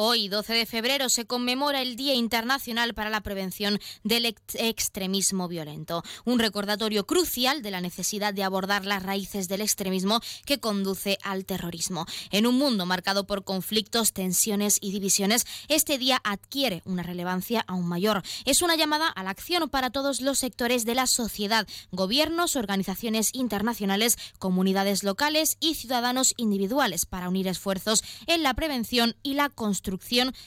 [0.00, 6.04] Hoy, 12 de febrero, se conmemora el Día Internacional para la Prevención del Extremismo Violento,
[6.24, 11.44] un recordatorio crucial de la necesidad de abordar las raíces del extremismo que conduce al
[11.44, 12.06] terrorismo.
[12.30, 17.88] En un mundo marcado por conflictos, tensiones y divisiones, este día adquiere una relevancia aún
[17.88, 18.22] mayor.
[18.44, 23.30] Es una llamada a la acción para todos los sectores de la sociedad, gobiernos, organizaciones
[23.32, 29.87] internacionales, comunidades locales y ciudadanos individuales para unir esfuerzos en la prevención y la construcción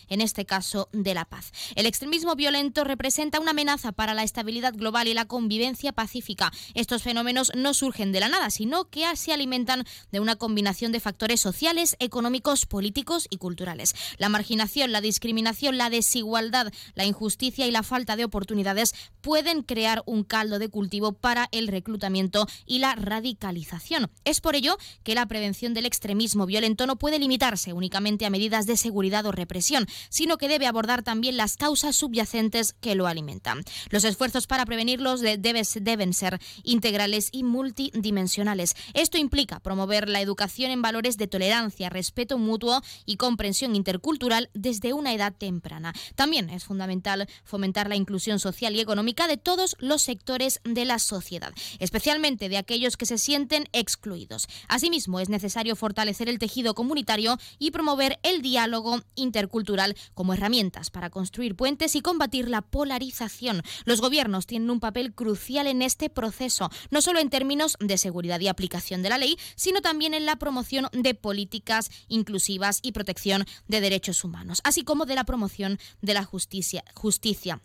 [0.09, 1.52] en este caso de la paz.
[1.76, 6.52] El extremismo violento representa una amenaza para la estabilidad global y la convivencia pacífica.
[6.73, 10.99] Estos fenómenos no surgen de la nada, sino que se alimentan de una combinación de
[10.99, 13.96] factores sociales, económicos, políticos y culturales.
[14.18, 20.04] La marginación, la discriminación, la desigualdad, la injusticia y la falta de oportunidades pueden crear
[20.05, 24.10] un caldo de cultivo para el reclutamiento y la radicalización.
[24.24, 28.65] Es por ello que la prevención del extremismo violento no puede limitarse únicamente a medidas
[28.65, 33.63] de seguridad represión, sino que debe abordar también las causas subyacentes que lo alimentan.
[33.90, 38.76] Los esfuerzos para prevenirlos deben ser integrales y multidimensionales.
[38.93, 44.93] Esto implica promover la educación en valores de tolerancia, respeto mutuo y comprensión intercultural desde
[44.93, 45.93] una edad temprana.
[46.15, 50.99] También es fundamental fomentar la inclusión social y económica de todos los sectores de la
[50.99, 54.48] sociedad, especialmente de aquellos que se sienten excluidos.
[54.68, 61.09] Asimismo, es necesario fortalecer el tejido comunitario y promover el diálogo intercultural como herramientas para
[61.09, 63.62] construir puentes y combatir la polarización.
[63.85, 68.40] Los gobiernos tienen un papel crucial en este proceso, no solo en términos de seguridad
[68.40, 73.45] y aplicación de la ley, sino también en la promoción de políticas inclusivas y protección
[73.68, 76.84] de derechos humanos, así como de la promoción de la justicia,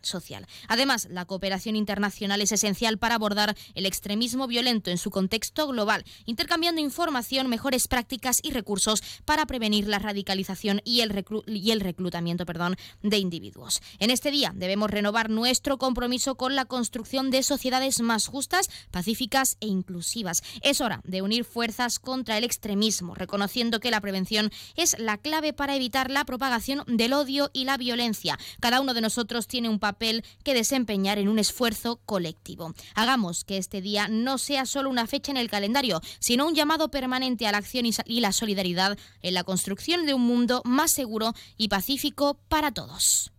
[0.02, 0.46] social.
[0.68, 6.04] Además, la cooperación internacional es esencial para abordar el extremismo violento en su contexto global,
[6.24, 11.80] intercambiando información, mejores prácticas y recursos para prevenir la radicalización y el reclutamiento y el
[11.80, 13.80] reclutamiento perdón, de individuos.
[13.98, 19.56] En este día debemos renovar nuestro compromiso con la construcción de sociedades más justas, pacíficas
[19.60, 20.42] e inclusivas.
[20.62, 25.52] Es hora de unir fuerzas contra el extremismo, reconociendo que la prevención es la clave
[25.52, 28.38] para evitar la propagación del odio y la violencia.
[28.60, 32.74] Cada uno de nosotros tiene un papel que desempeñar en un esfuerzo colectivo.
[32.94, 36.90] Hagamos que este día no sea solo una fecha en el calendario, sino un llamado
[36.90, 41.25] permanente a la acción y la solidaridad en la construcción de un mundo más seguro
[41.56, 43.32] y pacífico para todos.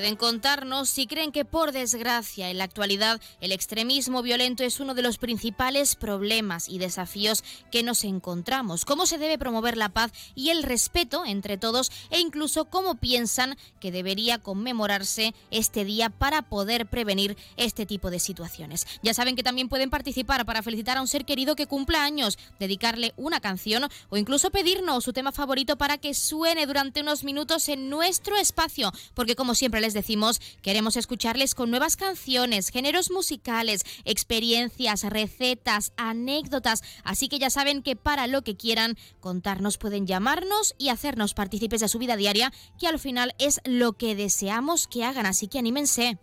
[0.01, 4.95] Pueden contarnos si creen que por desgracia en la actualidad el extremismo violento es uno
[4.95, 10.11] de los principales problemas y desafíos que nos encontramos, cómo se debe promover la paz
[10.35, 16.41] y el respeto entre todos e incluso cómo piensan que debería conmemorarse este día para
[16.41, 18.87] poder prevenir este tipo de situaciones.
[19.03, 22.39] Ya saben que también pueden participar para felicitar a un ser querido que cumpla años,
[22.59, 27.69] dedicarle una canción o incluso pedirnos su tema favorito para que suene durante unos minutos
[27.69, 33.83] en nuestro espacio, porque como siempre les decimos, queremos escucharles con nuevas canciones, géneros musicales,
[34.05, 36.83] experiencias, recetas, anécdotas.
[37.05, 41.81] Así que ya saben que para lo que quieran contarnos pueden llamarnos y hacernos partícipes
[41.81, 45.27] de su vida diaria, que al final es lo que deseamos que hagan.
[45.27, 46.19] Así que anímense.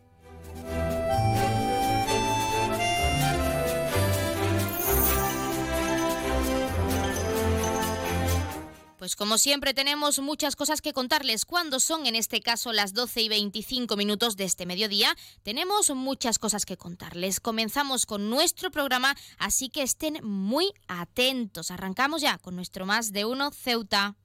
[9.08, 11.46] Pues como siempre tenemos muchas cosas que contarles.
[11.46, 16.40] Cuando son en este caso las 12 y 25 minutos de este mediodía, tenemos muchas
[16.40, 17.40] cosas que contarles.
[17.40, 21.72] Comenzamos con nuestro programa, así que estén muy atentos.
[21.72, 24.18] Arrancamos ya con nuestro más de uno Ceuta.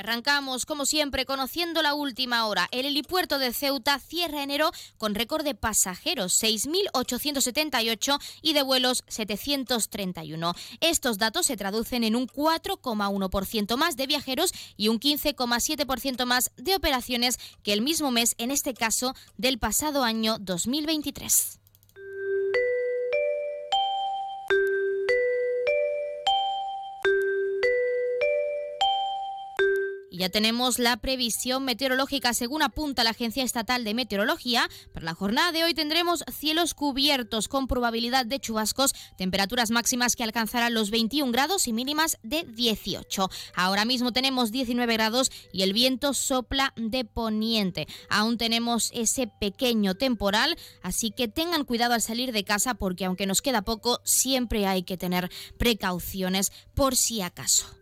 [0.00, 2.68] Arrancamos, como siempre, conociendo la última hora.
[2.72, 10.54] El helipuerto de Ceuta cierra enero con récord de pasajeros, 6.878 y de vuelos 731.
[10.80, 16.74] Estos datos se traducen en un 4,1% más de viajeros y un 15,7% más de
[16.74, 21.59] operaciones que el mismo mes, en este caso, del pasado año 2023.
[30.20, 34.68] Ya tenemos la previsión meteorológica según apunta la Agencia Estatal de Meteorología.
[34.92, 40.22] Para la jornada de hoy tendremos cielos cubiertos con probabilidad de chubascos, temperaturas máximas que
[40.22, 43.30] alcanzarán los 21 grados y mínimas de 18.
[43.54, 47.88] Ahora mismo tenemos 19 grados y el viento sopla de poniente.
[48.10, 53.24] Aún tenemos ese pequeño temporal, así que tengan cuidado al salir de casa porque aunque
[53.24, 57.79] nos queda poco, siempre hay que tener precauciones por si acaso.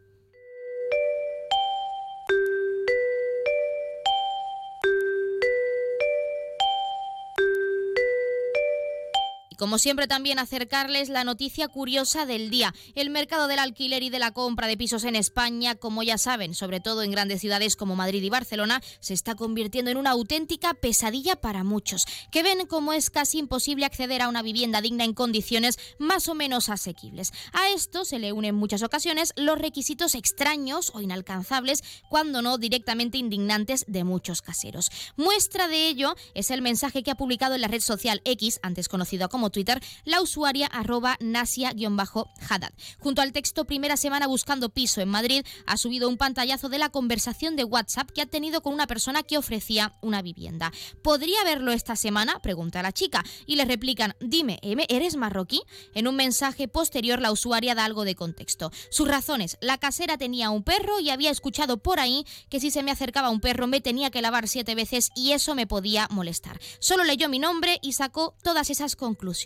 [9.58, 12.74] Como siempre también acercarles la noticia curiosa del día.
[12.94, 16.54] El mercado del alquiler y de la compra de pisos en España, como ya saben,
[16.54, 20.74] sobre todo en grandes ciudades como Madrid y Barcelona, se está convirtiendo en una auténtica
[20.74, 25.12] pesadilla para muchos, que ven como es casi imposible acceder a una vivienda digna en
[25.12, 27.32] condiciones más o menos asequibles.
[27.52, 32.56] A esto se le unen en muchas ocasiones los requisitos extraños o inalcanzables, cuando no
[32.56, 34.90] directamente indignantes de muchos caseros.
[35.16, 38.88] Muestra de ello es el mensaje que ha publicado en la red social X, antes
[38.88, 42.72] conocido como Twitter la usuaria arroba nasia-haddad.
[42.98, 46.88] Junto al texto Primera semana buscando piso en Madrid ha subido un pantallazo de la
[46.88, 50.72] conversación de WhatsApp que ha tenido con una persona que ofrecía una vivienda.
[51.02, 52.40] ¿Podría verlo esta semana?
[52.40, 55.62] Pregunta la chica y le replican, dime, ¿eres marroquí?
[55.94, 58.70] En un mensaje posterior la usuaria da algo de contexto.
[58.90, 62.82] Sus razones, la casera tenía un perro y había escuchado por ahí que si se
[62.82, 66.60] me acercaba un perro me tenía que lavar siete veces y eso me podía molestar.
[66.80, 69.37] Solo leyó mi nombre y sacó todas esas conclusiones.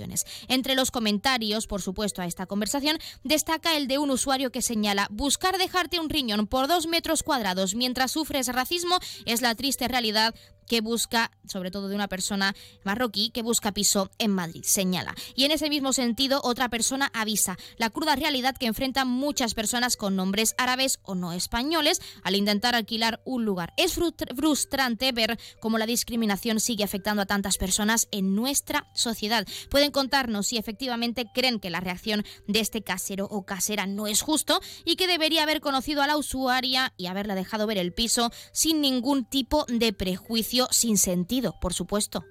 [0.48, 5.08] Entre los comentarios, por supuesto, a esta conversación, destaca el de un usuario que señala
[5.10, 10.34] buscar dejarte un riñón por dos metros cuadrados mientras sufres racismo es la triste realidad
[10.66, 12.54] que busca, sobre todo de una persona
[12.84, 15.14] marroquí, que busca piso en Madrid, señala.
[15.34, 19.96] Y en ese mismo sentido, otra persona avisa la cruda realidad que enfrentan muchas personas
[19.96, 23.72] con nombres árabes o no españoles al intentar alquilar un lugar.
[23.76, 29.46] Es frustrante ver cómo la discriminación sigue afectando a tantas personas en nuestra sociedad.
[29.70, 34.22] Pueden contarnos si efectivamente creen que la reacción de este casero o casera no es
[34.22, 38.30] justo y que debería haber conocido a la usuaria y haberla dejado ver el piso
[38.52, 42.24] sin ningún tipo de prejuicio sin sentido, por supuesto.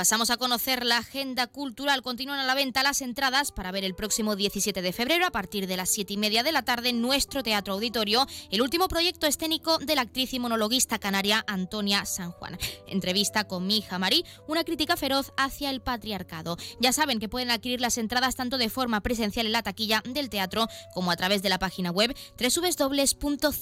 [0.00, 2.00] Pasamos a conocer la agenda cultural.
[2.00, 5.66] Continúan a la venta las entradas para ver el próximo 17 de febrero a partir
[5.66, 9.26] de las 7 y media de la tarde en nuestro Teatro Auditorio el último proyecto
[9.26, 12.56] escénico de la actriz y monologuista canaria Antonia San Juan.
[12.86, 16.56] Entrevista con mi hija Marí, una crítica feroz hacia el patriarcado.
[16.80, 20.30] Ya saben que pueden adquirir las entradas tanto de forma presencial en la taquilla del
[20.30, 23.52] teatro como a través de la página web www.ceuta.es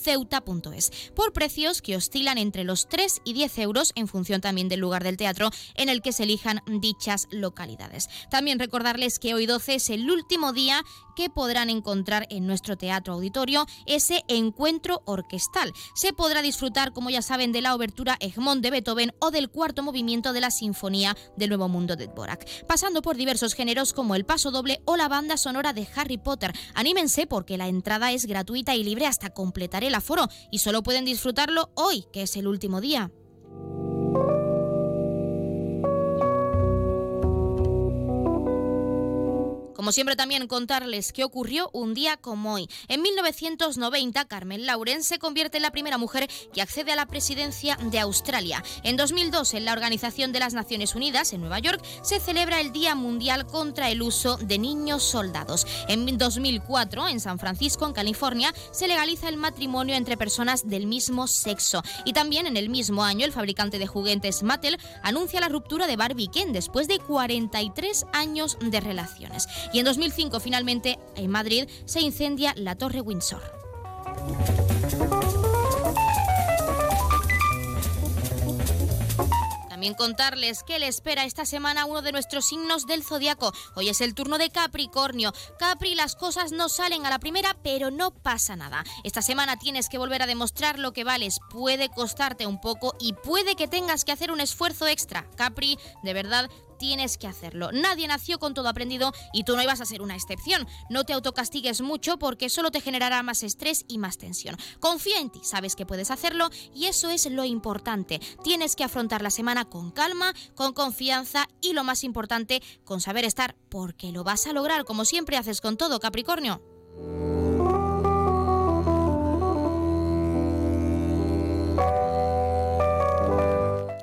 [1.16, 5.02] por precios que oscilan entre los 3 y 10 euros en función también del lugar
[5.02, 8.08] del teatro en el que se elijan dichas localidades.
[8.30, 10.82] También recordarles que hoy 12 es el último día
[11.16, 15.72] que podrán encontrar en nuestro teatro auditorio ese encuentro orquestal.
[15.94, 19.82] Se podrá disfrutar, como ya saben, de la obertura Egmont de Beethoven o del cuarto
[19.82, 24.26] movimiento de la Sinfonía del Nuevo Mundo de Dvorak, pasando por diversos géneros como el
[24.26, 26.52] paso doble o la banda sonora de Harry Potter.
[26.74, 31.04] Anímense porque la entrada es gratuita y libre hasta completar el aforo y solo pueden
[31.04, 33.10] disfrutarlo hoy, que es el último día.
[39.78, 42.68] Como siempre también contarles qué ocurrió un día como hoy.
[42.88, 47.78] En 1990, Carmen Lauren se convierte en la primera mujer que accede a la presidencia
[47.80, 48.64] de Australia.
[48.82, 52.72] En 2002, en la Organización de las Naciones Unidas, en Nueva York, se celebra el
[52.72, 55.64] Día Mundial contra el Uso de Niños Soldados.
[55.86, 61.28] En 2004, en San Francisco, en California, se legaliza el matrimonio entre personas del mismo
[61.28, 61.84] sexo.
[62.04, 65.94] Y también en el mismo año, el fabricante de juguetes Mattel anuncia la ruptura de
[65.94, 69.46] Barbie Ken después de 43 años de relaciones.
[69.72, 73.42] Y en 2005, finalmente, en Madrid, se incendia la Torre Windsor.
[79.78, 83.52] También contarles qué le espera esta semana uno de nuestros signos del zodiaco.
[83.76, 85.32] Hoy es el turno de Capricornio.
[85.56, 88.82] Capri, las cosas no salen a la primera, pero no pasa nada.
[89.04, 91.38] Esta semana tienes que volver a demostrar lo que vales.
[91.50, 95.30] Puede costarte un poco y puede que tengas que hacer un esfuerzo extra.
[95.36, 97.70] Capri, de verdad, tienes que hacerlo.
[97.72, 100.66] Nadie nació con todo aprendido y tú no ibas a ser una excepción.
[100.88, 104.56] No te autocastigues mucho porque solo te generará más estrés y más tensión.
[104.80, 108.20] Confía en ti, sabes que puedes hacerlo y eso es lo importante.
[108.42, 113.24] Tienes que afrontar la semana con calma, con confianza y lo más importante, con saber
[113.24, 116.62] estar porque lo vas a lograr como siempre haces con todo, Capricornio.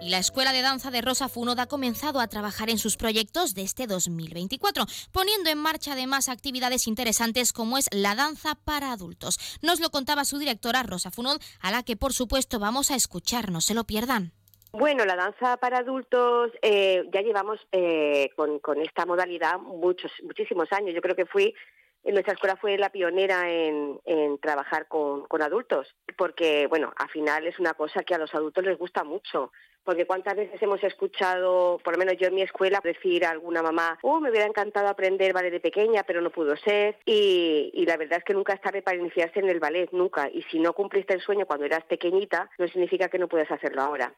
[0.05, 3.55] Y la Escuela de Danza de Rosa Funod ha comenzado a trabajar en sus proyectos
[3.55, 9.57] de este 2024, poniendo en marcha además actividades interesantes como es la danza para adultos.
[9.63, 13.50] Nos lo contaba su directora Rosa Funod, a la que por supuesto vamos a escuchar,
[13.50, 14.31] no se lo pierdan.
[14.74, 20.93] Bueno, la danza para adultos eh, ya llevamos eh, con, esta modalidad muchos, muchísimos años.
[20.93, 21.55] Yo creo que fui
[22.03, 24.00] en nuestra escuela fue la pionera en,
[24.39, 28.63] trabajar con, con, adultos, porque, bueno, al final es una cosa que a los adultos
[28.63, 29.51] les gusta mucho
[29.86, 33.62] porque cuántas veces hemos escuchado, por lo menos yo en mi escuela, decir a alguna
[33.62, 36.98] mamá, oh, me hubiera encantado aprender ballet de pequeña, pero no pudo ser.
[37.06, 40.27] Y, la verdad es que nunca es tarde para iniciarse en el ballet, nunca.
[40.27, 43.84] Y si no cumpliste el sueño cuando eras pequeñita, no significa que no puedas hacerlo
[43.84, 44.12] ahora.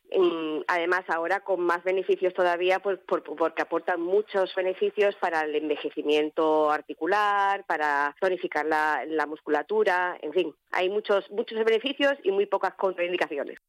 [0.67, 7.65] además, ahora con más beneficios todavía, pues porque aportan muchos beneficios para el envejecimiento articular,
[7.65, 13.59] para tonificar la, la musculatura, en fin, hay muchos, muchos beneficios y muy pocas contraindicaciones.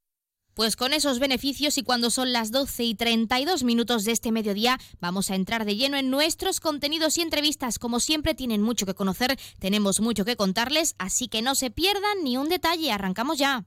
[0.58, 4.76] Pues con esos beneficios y cuando son las 12 y 32 minutos de este mediodía,
[5.00, 7.78] vamos a entrar de lleno en nuestros contenidos y entrevistas.
[7.78, 12.24] Como siempre, tienen mucho que conocer, tenemos mucho que contarles, así que no se pierdan
[12.24, 12.90] ni un detalle.
[12.90, 13.66] Arrancamos ya.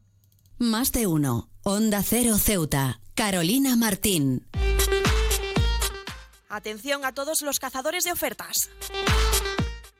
[0.57, 1.47] Más de uno.
[1.63, 2.99] Onda Cero Ceuta.
[3.15, 4.45] Carolina Martín.
[6.49, 8.69] Atención a todos los cazadores de ofertas.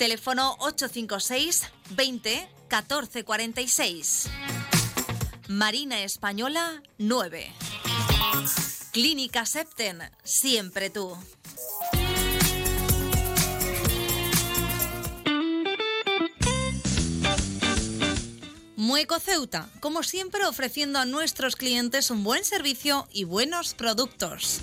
[0.00, 4.30] Teléfono 856 20 14 46.
[5.48, 7.52] Marina Española 9.
[8.92, 11.18] Clínica Septen, siempre tú.
[18.76, 24.62] Mueco Ceuta, como siempre ofreciendo a nuestros clientes un buen servicio y buenos productos.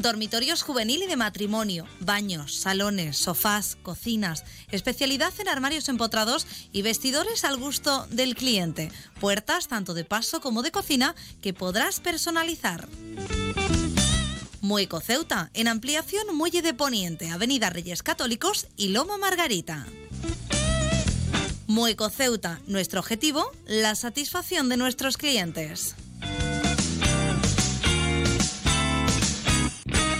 [0.00, 7.44] Dormitorios juvenil y de matrimonio, baños, salones, sofás, cocinas, especialidad en armarios empotrados y vestidores
[7.44, 8.90] al gusto del cliente.
[9.20, 12.88] Puertas tanto de paso como de cocina que podrás personalizar.
[14.62, 19.86] Mueco Ceuta, en ampliación Muelle de Poniente, Avenida Reyes Católicos y Loma Margarita.
[21.66, 25.94] Mueco Ceuta, nuestro objetivo, la satisfacción de nuestros clientes.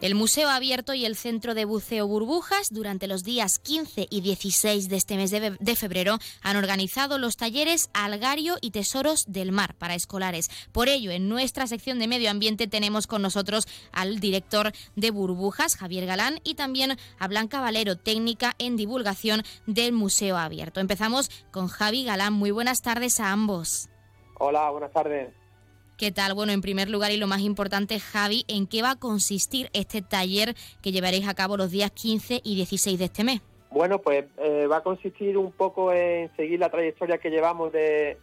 [0.00, 4.88] El Museo Abierto y el Centro de Buceo Burbujas durante los días 15 y 16
[4.88, 9.94] de este mes de febrero han organizado los talleres Algario y Tesoros del Mar para
[9.94, 10.48] escolares.
[10.72, 15.76] Por ello, en nuestra sección de medio ambiente tenemos con nosotros al director de Burbujas,
[15.76, 20.80] Javier Galán, y también a Blanca Valero, técnica en divulgación del Museo Abierto.
[20.80, 22.32] Empezamos con Javi Galán.
[22.32, 23.90] Muy buenas tardes a ambos.
[24.38, 25.39] Hola, buenas tardes.
[26.00, 26.32] ¿Qué tal?
[26.32, 30.00] Bueno, en primer lugar y lo más importante, Javi, ¿en qué va a consistir este
[30.00, 33.42] taller que llevaréis a cabo los días 15 y 16 de este mes?
[33.70, 38.16] Bueno, pues eh, va a consistir un poco en seguir la trayectoria que llevamos de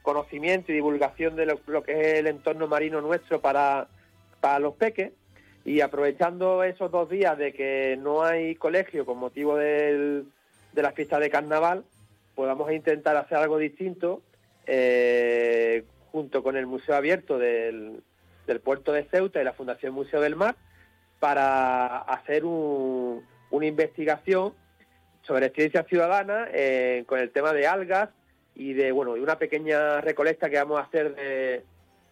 [0.00, 3.88] conocimiento y divulgación de lo, que es el entorno marino nuestro para,
[4.40, 5.12] para los peques
[5.66, 10.24] y aprovechando esos dos días de que no hay colegio con motivo de
[10.72, 11.84] la fiesta de carnaval,
[12.34, 14.22] pues vamos a intentar hacer algo distinto
[14.66, 15.84] eh,
[16.18, 18.02] junto con el Museo Abierto del,
[18.64, 20.56] Puerto de Ceuta y la Fundación Museo del Mar,
[21.20, 24.52] para hacer una investigación
[25.22, 28.10] sobre ciencia ciudadana eh, con el tema de algas
[28.56, 31.62] y de bueno y una pequeña recolecta que vamos a hacer de,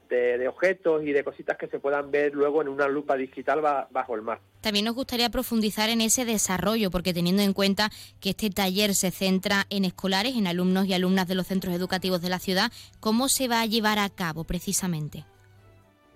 [0.09, 4.15] de, objetos y de cositas que se puedan ver luego en una lupa digital bajo
[4.15, 4.41] el mar.
[4.61, 7.91] También nos gustaría profundizar en ese desarrollo, porque teniendo en cuenta
[8.21, 12.23] que este taller se centra en escolares, en alumnos y alumnas de los centros educativos
[12.23, 15.25] de la ciudad, ¿cómo se va a llevar a cabo precisamente?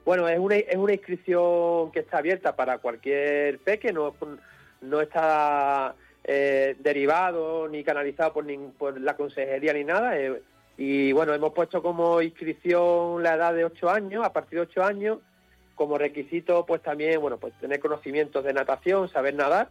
[0.05, 4.15] Bueno, es una, es una inscripción que está abierta para cualquier peque, no,
[4.81, 10.15] no está eh, derivado ni canalizado por, por la consejería ni nada.
[10.83, 14.83] Y bueno, hemos puesto como inscripción la edad de 8 años, a partir de 8
[14.83, 15.19] años,
[15.75, 19.69] como requisito pues también, bueno, pues tener conocimientos de natación, saber nadar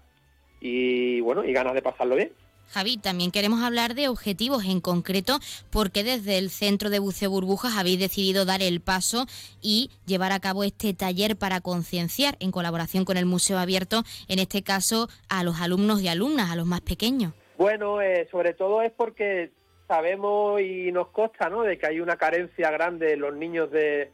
[0.62, 2.32] y bueno, y ganas de pasarlo bien.
[2.68, 5.40] Javi, también queremos hablar de objetivos en concreto,
[5.72, 9.26] porque desde el Centro de Buceo Burbujas habéis decidido dar el paso
[9.64, 14.38] y llevar a cabo este taller para concienciar en colaboración con el Museo Abierto, en
[14.38, 17.34] este caso a los alumnos y alumnas, a los más pequeños.
[17.58, 19.52] Bueno, eh, sobre todo es porque
[19.90, 21.64] sabemos y nos consta ¿no?
[21.64, 24.12] de que hay una carencia grande en los niños de,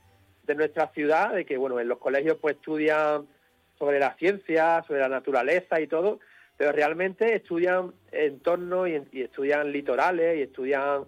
[0.56, 3.28] nuestra ciudad, de que bueno, en los colegios pues estudian
[3.78, 6.20] sobre la ciencia, sobre la naturaleza y todo,
[6.56, 11.04] pero realmente estudian entornos y, estudian litorales y estudian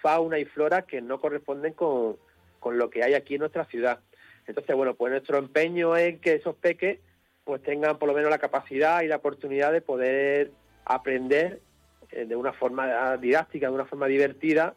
[0.00, 2.16] fauna y flora que no corresponden con,
[2.60, 3.98] con lo que hay aquí en nuestra ciudad.
[4.46, 7.00] Entonces, bueno, pues nuestro empeño es que esos peques
[7.42, 10.52] pues tengan por lo menos la capacidad y la oportunidad de poder
[10.84, 11.60] aprender
[12.12, 14.74] de una forma didáctica, de una forma divertida,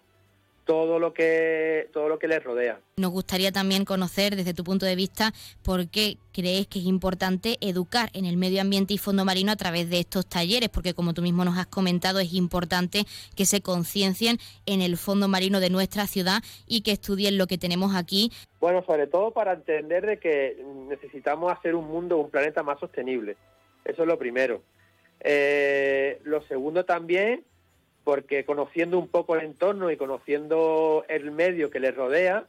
[0.65, 2.79] todo lo que todo lo que les rodea.
[2.97, 5.31] Nos gustaría también conocer desde tu punto de vista
[5.63, 9.55] por qué crees que es importante educar en el medio ambiente y fondo marino a
[9.55, 13.61] través de estos talleres, porque como tú mismo nos has comentado es importante que se
[13.61, 18.31] conciencien en el fondo marino de nuestra ciudad y que estudien lo que tenemos aquí.
[18.59, 20.57] Bueno, sobre todo para entender de que
[20.89, 23.37] necesitamos hacer un mundo, un planeta más sostenible.
[23.85, 24.63] Eso es lo primero.
[25.27, 27.43] Eh, lo segundo también,
[28.03, 32.45] porque conociendo un poco el entorno y conociendo el medio que les rodea,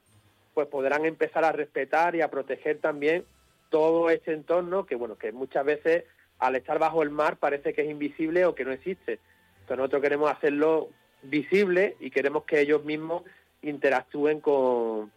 [0.52, 3.24] pues podrán empezar a respetar y a proteger también
[3.70, 6.04] todo este entorno que, bueno, que muchas veces
[6.38, 9.20] al estar bajo el mar parece que es invisible o que no existe.
[9.60, 10.90] Entonces nosotros queremos hacerlo
[11.22, 13.22] visible y queremos que ellos mismos
[13.62, 15.10] interactúen con,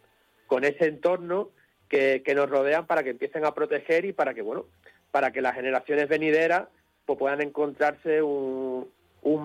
[0.47, 1.49] con ese entorno
[1.89, 4.65] que, que nos rodean para que empiecen a proteger y para que, bueno,
[5.11, 6.69] para que las generaciones venideras
[7.09, 8.87] pues puedan encontrarse un,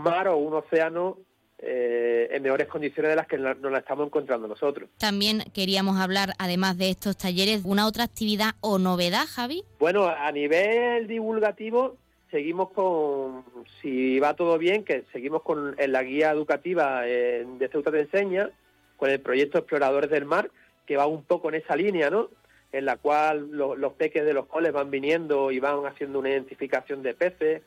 [0.03, 1.17] mar o un océano
[1.59, 4.91] eh, en mejores condiciones de las que nos la estamos encontrando nosotros.
[4.99, 9.65] También queríamos hablar, además de estos talleres, una otra actividad o novedad, Javi.
[9.79, 11.97] Bueno, a nivel divulgativo
[12.31, 13.47] seguimos con,
[13.81, 18.51] si va todo bien, que seguimos con en la guía educativa de Ceuta te enseña,
[18.99, 20.51] con el proyecto Exploradores del Mar,
[20.85, 22.29] que va un poco en esa línea, ¿no?
[22.75, 27.03] En la cual los peques de los coles van viniendo y van haciendo una identificación
[27.03, 27.63] de peces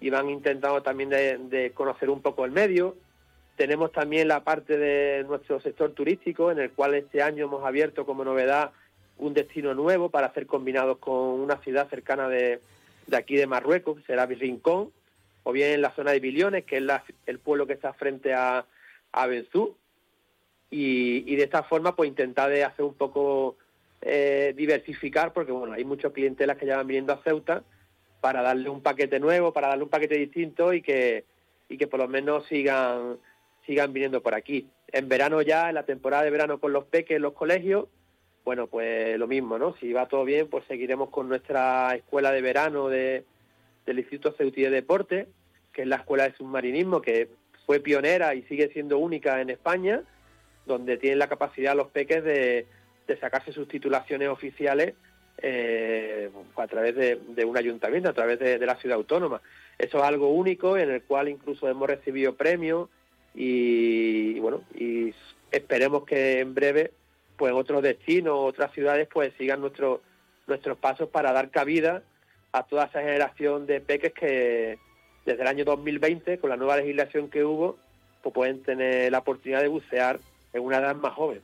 [0.00, 2.96] y van intentando también de conocer un poco el medio
[3.56, 8.06] tenemos también la parte de nuestro sector turístico, en el cual este año hemos abierto
[8.06, 8.72] como novedad
[9.18, 12.60] un destino nuevo para hacer combinados con una ciudad cercana de,
[13.12, 14.90] aquí de Marruecos, que será Rincón,
[15.44, 16.84] o bien en la zona de Biliones, que es
[17.26, 18.64] el pueblo que está frente a,
[19.12, 19.76] a Benzú.
[20.70, 23.56] Y, de esta forma, pues intentar de hacer un poco
[24.02, 27.62] eh, diversificar, porque bueno, hay muchos clientelas que ya van viniendo a Ceuta
[28.20, 31.24] para darle un paquete nuevo, para darle un paquete distinto y que,
[31.68, 33.18] y que por lo menos sigan
[33.66, 34.68] sigan viniendo por aquí.
[34.88, 37.86] En verano ya, en la temporada de verano con los peques en los colegios,
[38.44, 39.76] bueno, pues lo mismo, ¿no?
[39.76, 43.24] Si va todo bien, pues seguiremos con nuestra escuela de verano de,
[43.86, 45.28] del Instituto Ceutí de Deporte,
[45.72, 47.28] que es la escuela de submarinismo, que
[47.66, 50.02] fue pionera y sigue siendo única en España,
[50.66, 52.66] donde tienen la capacidad los peques de,
[53.20, 54.94] sacarse sus titulaciones oficiales
[55.38, 59.40] eh, a través de, un ayuntamiento, a través de, de la ciudad autónoma.
[59.78, 62.88] Eso es algo único en el cual incluso hemos recibido premios
[63.34, 65.14] y, bueno, y
[65.50, 66.92] esperemos que en breve,
[67.36, 70.00] pues en otros destinos, otras ciudades, pues sigan nuestros
[70.46, 72.02] nuestros pasos para dar cabida
[72.50, 74.78] a toda esa generación de peques que
[75.24, 77.78] desde el año 2020, con la nueva legislación que hubo,
[78.22, 80.18] pues pueden tener la oportunidad de bucear
[80.52, 81.40] en una edad más joven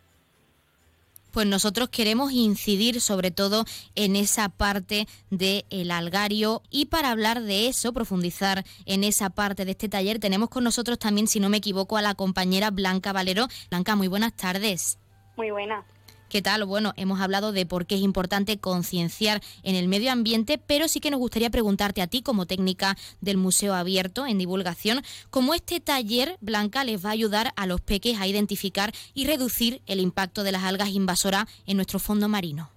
[1.39, 7.69] pues nosotros queremos incidir sobre todo en esa parte del algario y para hablar de
[7.69, 11.59] eso, profundizar en esa parte de este taller, tenemos con nosotros también, si no me
[11.59, 13.47] equivoco, a la compañera Blanca Valero.
[13.71, 14.99] Blanca, muy buenas tardes.
[15.37, 15.85] Muy buenas.
[16.29, 16.67] ¿Qué tal?
[16.67, 21.01] Bueno, hemos hablado de por qué es importante concienciar en el medio ambiente, pero sí
[21.01, 25.81] que nos gustaría preguntarte a ti, como técnica del Museo Abierto en divulgación, cómo este
[25.81, 30.43] taller, Blanca, les va a ayudar a los peques a identificar y reducir el impacto
[30.43, 32.69] de las algas invasoras en nuestro fondo marino.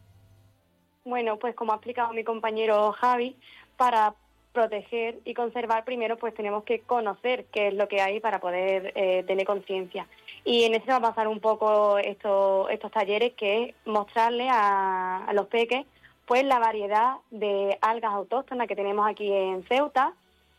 [1.03, 3.35] Bueno, pues como ha explicado mi compañero Javi,
[3.75, 4.15] para
[4.53, 8.91] proteger y conservar, primero pues tenemos que conocer qué es lo que hay para poder
[8.95, 10.07] eh, tener conciencia.
[10.43, 15.29] Y en eso va a pasar un poco estos, estos talleres, que es mostrarle a,
[15.33, 15.85] los peques
[16.25, 20.13] pues la variedad de algas autóctonas que tenemos aquí en Ceuta,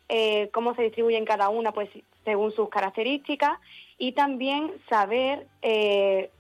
[0.09, 1.89] eh, cómo se distribuyen cada una pues
[2.25, 3.59] según sus características
[3.97, 6.31] y también saber eh,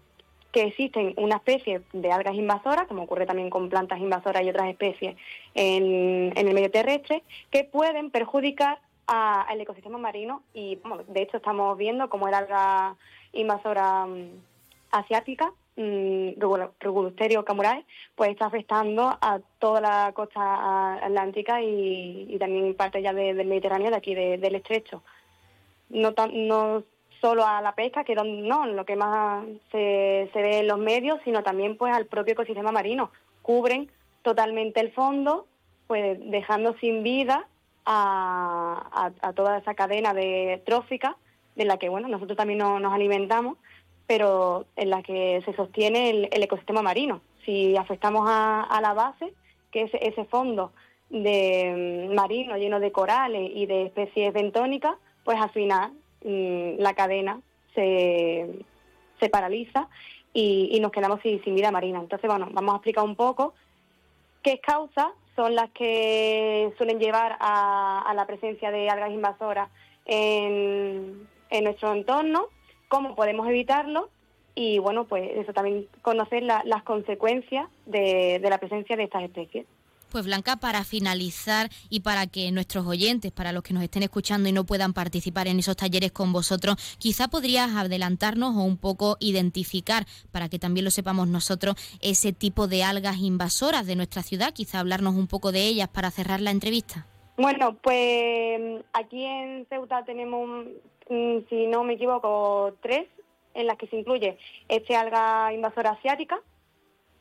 [0.52, 4.68] que existen una especie de algas invasoras, como ocurre también con plantas invasoras y otras
[4.68, 5.16] especies
[5.54, 12.08] en, el medio terrestre, que pueden perjudicar al ecosistema marino y de hecho estamos viendo
[12.08, 12.94] cómo el alga
[13.32, 14.28] invasora mm,
[14.90, 16.30] asiática, mmm,
[17.44, 17.84] camurae,
[18.14, 23.96] pues está afectando a toda la costa atlántica y, también parte ya del Mediterráneo, de
[23.96, 25.02] aquí del estrecho.
[25.88, 26.84] No, no
[27.22, 31.20] solo a la pesca, que no, lo que más se, se ve en los medios,
[31.24, 33.12] sino también pues al propio ecosistema marino.
[33.42, 33.90] Cubren
[34.22, 35.46] totalmente el fondo,
[35.86, 37.46] pues dejando sin vida
[37.86, 41.16] a, toda esa cadena de trófica
[41.56, 43.56] de la que bueno nosotros también nos alimentamos,
[44.06, 47.20] pero en la que se sostiene el, ecosistema marino.
[47.44, 49.32] Si afectamos a, a la base,
[49.70, 50.72] que es ese fondo
[51.08, 55.92] de mm, marino lleno de corales y de especies bentónicas, pues al final
[56.24, 57.40] Mm, la cadena
[57.74, 58.64] se,
[59.18, 59.88] se paraliza
[60.32, 62.00] y, nos quedamos sin, vida marina.
[62.00, 63.54] Entonces, bueno, vamos a explicar un poco
[64.42, 69.70] qué causas son las que suelen llevar a, la presencia de algas invasoras
[70.04, 71.28] en,
[71.62, 72.48] nuestro entorno,
[72.88, 74.08] cómo podemos evitarlo
[74.54, 79.66] y, bueno, pues eso también conocer las consecuencias de la presencia de estas especies.
[80.12, 84.46] Pues Blanca, para finalizar y para que nuestros oyentes, para los que nos estén escuchando
[84.46, 89.16] y no puedan participar en esos talleres con vosotros, quizá podrías adelantarnos o un poco
[89.20, 94.52] identificar, para que también lo sepamos nosotros, ese tipo de algas invasoras de nuestra ciudad,
[94.52, 97.06] quizá hablarnos un poco de ellas para cerrar la entrevista.
[97.38, 100.66] Bueno, pues aquí en Ceuta tenemos,
[101.08, 103.06] si no me equivoco, tres
[103.54, 104.36] en las que se incluye
[104.68, 106.38] este alga invasora asiática,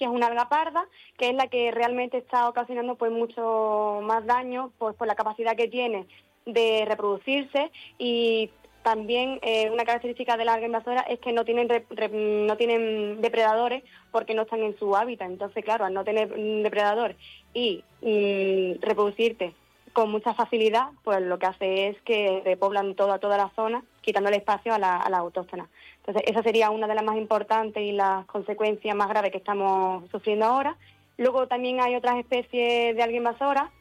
[0.02, 4.26] que es una alga parda, que es la que realmente está ocasionando pues mucho más
[4.26, 6.08] daño pues por la capacidad que tiene
[6.48, 8.50] de reproducirse y
[8.82, 11.68] también eh, una característica de la alga invasora es que no tienen
[12.48, 15.30] no tienen depredadores porque no están en su hábitat.
[15.30, 16.34] Entonces, claro, al no tener
[16.64, 17.16] depredador
[17.54, 17.84] y
[18.82, 19.54] reproducirte
[19.94, 24.38] con mucha facilidad, pues lo que hace es que repoblan toda, toda la zona, quitándole
[24.38, 25.70] espacio a la, a la autóctona.
[26.06, 30.10] Entonces, esa sería una de las más importantes y las consecuencias más graves que estamos
[30.10, 30.76] sufriendo ahora.
[31.18, 33.72] Luego también hay otras especies de alga invasora,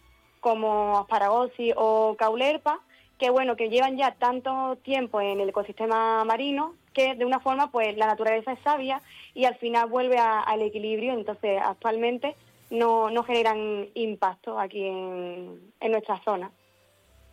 [0.41, 2.81] como asparagosis o caulerpa,
[3.19, 7.71] que bueno, que llevan ya tanto tiempo en el ecosistema marino que de una forma
[7.71, 9.01] pues la naturaleza es sabia
[9.35, 12.35] y al final vuelve al equilibrio, entonces actualmente
[12.71, 16.51] no, no generan impacto aquí en, en nuestra zona.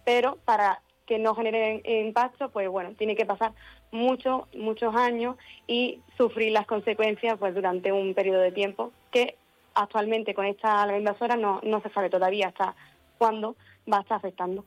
[0.05, 3.53] Pero para que no generen impacto, pues bueno, tiene que pasar
[3.91, 9.35] muchos, muchos años y sufrir las consecuencias pues durante un periodo de tiempo que
[9.73, 12.75] actualmente con esta alga invasora no, no se sabe todavía hasta
[13.17, 13.55] cuándo
[13.91, 14.65] va a estar afectando.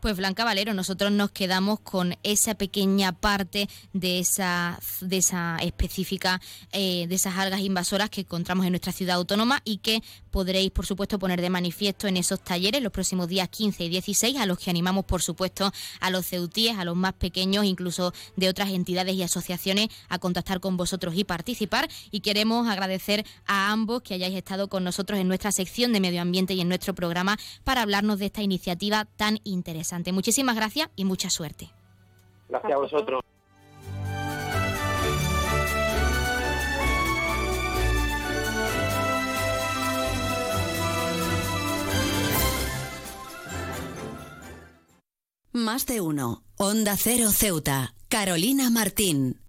[0.00, 6.40] Pues Blanca Valero, nosotros nos quedamos con esa pequeña parte de esa, de esa específica,
[6.72, 10.86] eh, de esas algas invasoras que encontramos en nuestra ciudad autónoma y que podréis, por
[10.86, 14.58] supuesto, poner de manifiesto en esos talleres los próximos días 15 y 16, a los
[14.58, 19.14] que animamos, por supuesto, a los ceutíes, a los más pequeños, incluso de otras entidades
[19.14, 21.88] y asociaciones, a contactar con vosotros y participar.
[22.10, 26.22] Y queremos agradecer a ambos que hayáis estado con nosotros en nuestra sección de medio
[26.22, 29.69] ambiente y en nuestro programa para hablarnos de esta iniciativa tan interesante.
[30.12, 31.70] Muchísimas gracias y mucha suerte.
[32.48, 33.20] Gracias a vosotros.
[45.52, 46.44] Más de uno.
[46.56, 47.94] Onda Cero Ceuta.
[48.08, 49.40] Carolina Martín.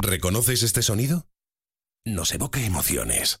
[0.00, 1.26] ¿Reconoces este sonido?
[2.04, 3.40] Nos evoca emociones,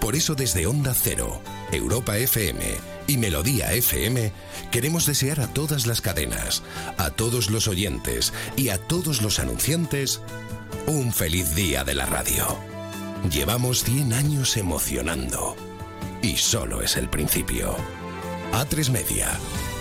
[0.00, 1.40] Por eso desde Onda Cero,
[1.72, 2.60] Europa FM
[3.06, 4.32] y Melodía FM
[4.70, 6.62] queremos desear a todas las cadenas,
[6.96, 10.20] a todos los oyentes y a todos los anunciantes
[10.86, 12.58] un feliz día de la radio.
[13.30, 15.56] Llevamos 100 años emocionando
[16.22, 17.76] y solo es el principio.
[18.52, 19.28] A3 Media,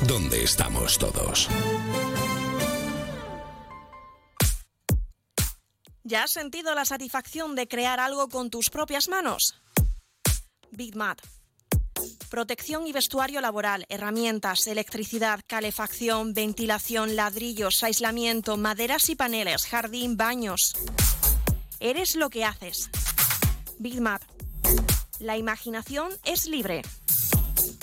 [0.08, 1.50] donde estamos todos.
[6.04, 9.62] ¿Ya has sentido la satisfacción de crear algo con tus propias manos?
[10.72, 11.20] Big Mat.
[12.30, 20.74] Protección y vestuario laboral, herramientas, electricidad, calefacción, ventilación, ladrillos, aislamiento, maderas y paneles, jardín, baños.
[21.80, 22.90] Eres lo que haces.
[23.80, 24.22] Big Mat.
[25.20, 26.82] La imaginación es libre.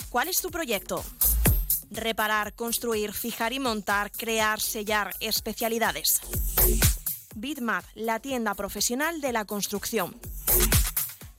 [0.09, 1.03] ¿Cuál es tu proyecto?
[1.91, 6.21] Reparar, construir, fijar y montar, crear, sellar, especialidades.
[7.35, 10.19] Bitmat, la tienda profesional de la construcción.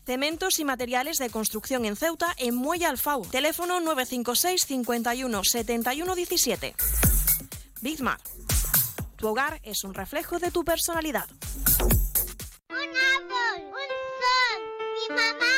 [0.09, 3.27] Cementos y materiales de construcción en Ceuta, en Muelle Alfau.
[3.27, 6.75] Teléfono 956 51 71 17.
[7.83, 8.19] Bitmat.
[9.17, 11.29] Tu hogar es un reflejo de tu personalidad.
[12.71, 13.85] Un árbol, un
[14.19, 14.63] sol,
[14.97, 15.58] mi mamá,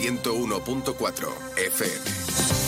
[0.00, 2.59] 101.4 FM.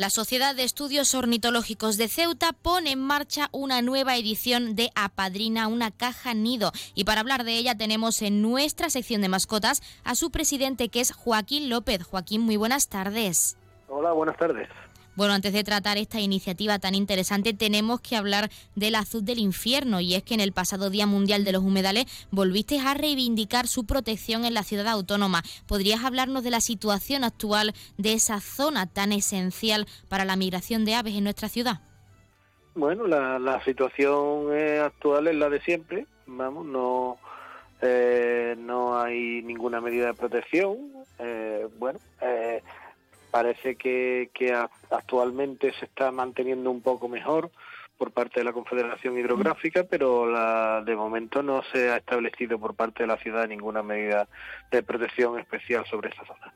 [0.00, 5.68] La Sociedad de Estudios Ornitológicos de Ceuta pone en marcha una nueva edición de Apadrina,
[5.68, 6.72] una caja nido.
[6.94, 11.02] Y para hablar de ella tenemos en nuestra sección de mascotas a su presidente que
[11.02, 12.02] es Joaquín López.
[12.02, 13.58] Joaquín, muy buenas tardes.
[13.88, 14.70] Hola, buenas tardes.
[15.20, 20.00] Bueno, antes de tratar esta iniciativa tan interesante, tenemos que hablar del azul del infierno.
[20.00, 23.84] Y es que en el pasado Día Mundial de los Humedales volviste a reivindicar su
[23.84, 25.42] protección en la ciudad autónoma.
[25.68, 30.94] ¿Podrías hablarnos de la situación actual de esa zona tan esencial para la migración de
[30.94, 31.82] aves en nuestra ciudad?
[32.74, 36.06] Bueno, la, la situación eh, actual es la de siempre.
[36.24, 37.18] Vamos, no
[37.82, 40.92] eh, no hay ninguna medida de protección.
[41.18, 42.62] Eh, bueno, eh,
[43.30, 44.52] parece que, que
[44.90, 47.50] actualmente se está manteniendo un poco mejor
[48.00, 52.74] por parte de la Confederación Hidrográfica, pero la, de momento no se ha establecido por
[52.74, 54.26] parte de la ciudad ninguna medida
[54.70, 56.52] de protección especial sobre esa zona.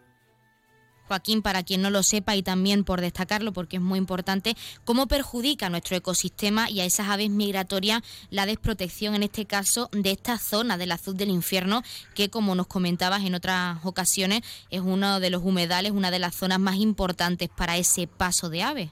[1.08, 5.06] Joaquín, para quien no lo sepa y también por destacarlo porque es muy importante, ¿cómo
[5.06, 10.10] perjudica a nuestro ecosistema y a esas aves migratorias la desprotección, en este caso, de
[10.10, 11.82] esta zona del azul del infierno,
[12.14, 16.34] que como nos comentabas en otras ocasiones, es uno de los humedales, una de las
[16.34, 18.90] zonas más importantes para ese paso de aves?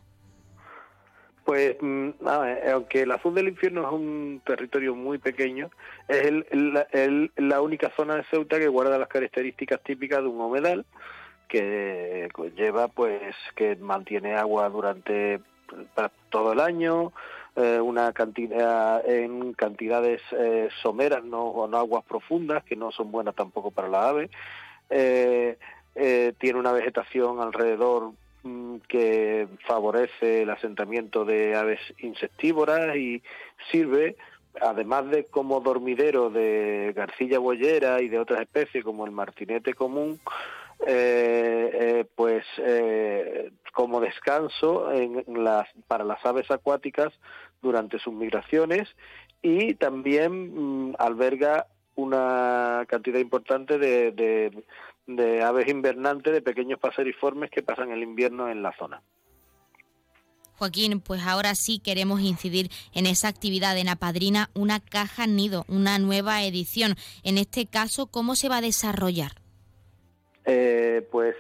[1.45, 2.11] Pues, mm,
[2.73, 5.71] aunque el azul del infierno es un territorio muy pequeño,
[6.07, 6.33] es
[7.37, 10.87] la única zona de Ceuta que guarda las características típicas de un humedal
[11.53, 15.41] que lleva pues que mantiene agua durante
[16.31, 17.13] todo el año
[17.55, 23.35] eh, una cantidad en cantidades eh, someras no, no aguas profundas que no son buenas
[23.35, 24.31] tampoco para la ave.
[24.89, 25.59] Eh,
[26.39, 28.13] tiene una vegetación alrededor
[28.43, 33.23] mm, que favorece el asentamiento de aves insectívoras y
[33.71, 34.17] sirve
[34.61, 40.21] además de como dormidero de garcilla boyera y de otras especies como el martinete común
[40.87, 47.13] eh, eh, pues eh, como descanso en las, para las aves acuáticas
[47.61, 48.89] durante sus migraciones
[49.43, 54.53] y también mm, alberga una cantidad importante de,
[55.07, 59.03] de, aves invernantes, de pequeños paseriformes que pasan el invierno en la zona.
[60.57, 65.99] Joaquín, pues ahora sí queremos incidir en esa actividad en Apadrina, una caja nido, una
[65.99, 66.95] nueva edición.
[67.25, 69.42] En este caso, ¿cómo se va a desarrollar?
[70.45, 71.37] Eh, pues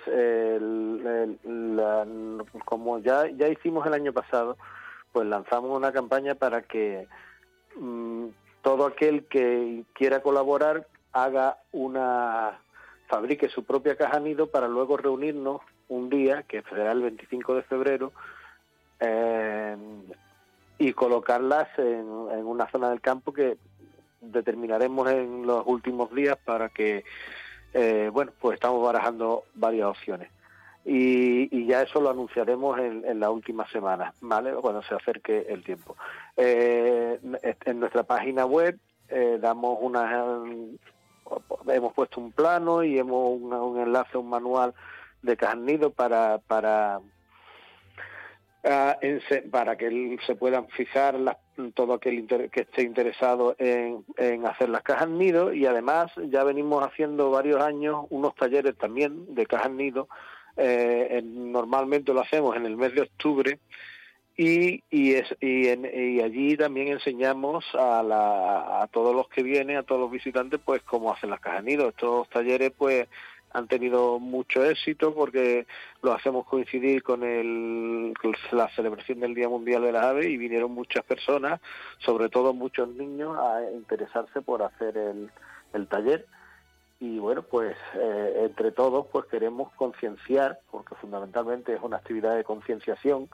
[2.65, 4.57] como ya, ya hicimos el año pasado,
[5.13, 7.09] pues lanzamos una campaña para que
[7.77, 8.27] mm,
[8.63, 12.59] todo aquel que quiera colaborar haga una
[13.09, 17.63] fabrique su propia caja nido para luego reunirnos un día, que será el 25 de
[17.65, 18.13] febrero,
[19.01, 19.77] eh,
[20.79, 23.59] y colocarlas en una zona del campo que
[24.21, 27.05] determinaremos en los últimos días para que
[27.75, 30.31] eh, bueno, pues estamos barajando varias opciones.
[30.85, 34.53] Y, ya eso lo anunciaremos en, la última semana, ¿vale?
[34.55, 35.97] Cuando se acerque el tiempo.
[36.37, 37.21] Eh,
[37.65, 40.43] en nuestra página web eh, damos una...
[41.69, 44.75] Hemos puesto un plano y hemos un enlace, un manual
[45.23, 47.01] de Nido para, para
[48.63, 51.17] para que se puedan fijar
[51.75, 54.05] todo aquel que esté interesado en,
[54.47, 59.47] hacer las cajas nido y además ya venimos haciendo varios años unos talleres también de
[59.47, 60.09] cajas nido.
[60.57, 63.59] Eh, normalmente lo hacemos en el mes de octubre
[64.37, 69.77] y, y, es, y, y allí también enseñamos a, la, a todos los que vienen,
[69.77, 71.89] a todos los visitantes, pues cómo hacen las cajas nido.
[71.89, 73.09] Estos talleres pues
[73.53, 75.67] han tenido mucho éxito porque
[76.03, 78.15] lo hacemos coincidir con, el,
[78.53, 81.61] la celebración del Día Mundial de las Aves y vinieron muchas personas,
[81.99, 86.27] sobre todo muchos niños, a interesarse por hacer el, taller.
[87.01, 92.45] Y bueno, pues eh, entre todos pues queremos concienciar, porque fundamentalmente es una actividad de
[92.45, 93.29] concienciación,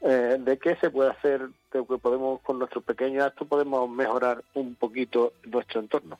[0.00, 4.42] eh, de qué se puede hacer, de que podemos con nuestros pequeños actos podemos mejorar
[4.54, 6.18] un poquito nuestro entorno.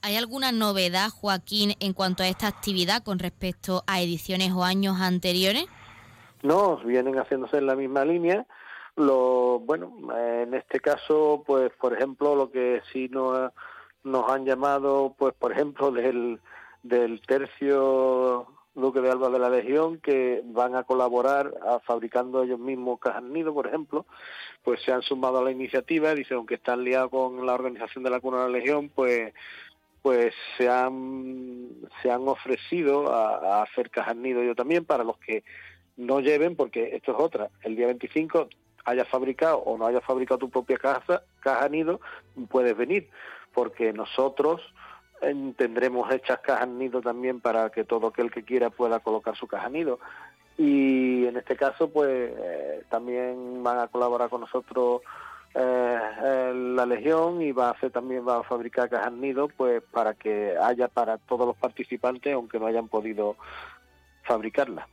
[0.00, 5.00] ¿Hay alguna novedad, Joaquín, en cuanto a esta actividad con respecto a ediciones o años
[5.00, 5.66] anteriores?
[6.42, 8.46] No, vienen haciéndose en la misma línea.
[8.94, 13.50] Lo, bueno, en este caso, pues, por ejemplo, lo que sí nos,
[14.28, 16.40] han llamado, pues, por ejemplo, del,
[16.82, 22.60] del tercio Duque de Alba de la Legión, que van a colaborar a, fabricando ellos
[22.60, 24.06] mismos cajas nido, por ejemplo,
[24.62, 28.10] pues se han sumado a la iniciativa, dice, aunque están liados con la organización de
[28.10, 29.34] la Cuna de la Legión, pues
[30.08, 31.68] pues se han,
[32.00, 35.44] se han ofrecido a, hacer cajas nido yo también para los que
[35.98, 38.48] no lleven, porque esto es otra, el día 25
[38.86, 42.00] hayas fabricado o no hayas fabricado tu propia casa, caja nido,
[42.48, 43.10] puedes venir,
[43.52, 44.62] porque nosotros
[45.58, 49.68] tendremos hechas cajas nido también para que todo aquel que quiera pueda colocar su caja
[49.68, 50.00] nido.
[50.56, 55.02] Y en este caso, pues eh, también van a colaborar con nosotros
[55.54, 60.14] eh, la Legión y va a hacer también va a fabricar cajas nido pues para
[60.14, 63.36] que haya para todos los participantes aunque no hayan podido
[64.24, 64.86] fabricarlas.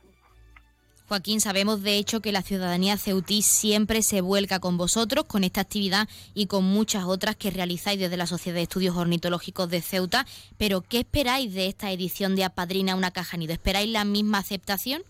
[1.08, 5.60] Joaquín, sabemos de hecho que la ciudadanía ceutí siempre se vuelca con vosotros, con esta
[5.60, 10.24] actividad y con muchas otras que realizáis desde la Sociedad de Estudios Ornitológicos de Ceuta,
[10.58, 13.52] pero ¿qué esperáis de esta edición de Apadrina una caja nido?
[13.52, 15.02] ¿Esperáis la misma aceptación?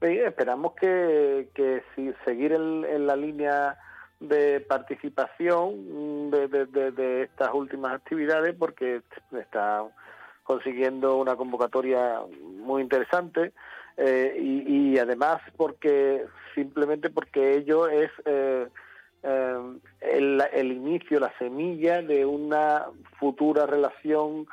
[0.00, 3.76] esperamos que, que si seguir en la línea
[4.20, 9.02] de participación de, de, estas últimas actividades porque
[9.32, 9.84] está
[10.42, 13.52] consiguiendo una convocatoria muy interesante
[13.96, 18.66] eh, y, además porque simplemente porque ello es eh,
[19.22, 22.86] eh, el, el, inicio, la semilla de una
[23.18, 24.46] futura relación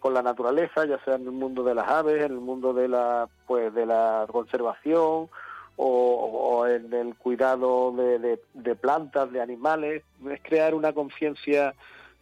[0.00, 2.88] con la naturaleza, ya sea en el mundo de las aves, en el mundo de
[2.88, 5.28] la pues de la conservación
[5.76, 11.74] o, en el cuidado de, plantas, de animales, es crear una conciencia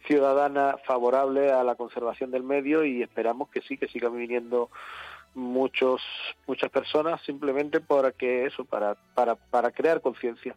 [0.07, 4.69] ciudadana favorable a la conservación del medio y esperamos que sí, que sigan viniendo
[5.35, 6.01] muchos
[6.47, 10.55] muchas personas simplemente para que eso, para, para, para crear conciencia.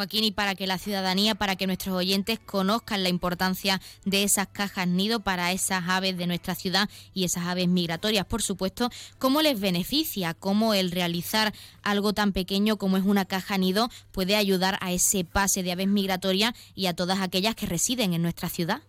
[0.00, 4.46] Joaquín, y para que la ciudadanía, para que nuestros oyentes conozcan la importancia de esas
[4.46, 8.88] cajas nido para esas aves de nuestra ciudad y esas aves migratorias, por supuesto,
[9.18, 10.32] ¿cómo les beneficia?
[10.32, 15.22] ¿Cómo el realizar algo tan pequeño como es una caja nido puede ayudar a ese
[15.22, 18.80] pase de aves migratorias y a todas aquellas que residen en nuestra ciudad?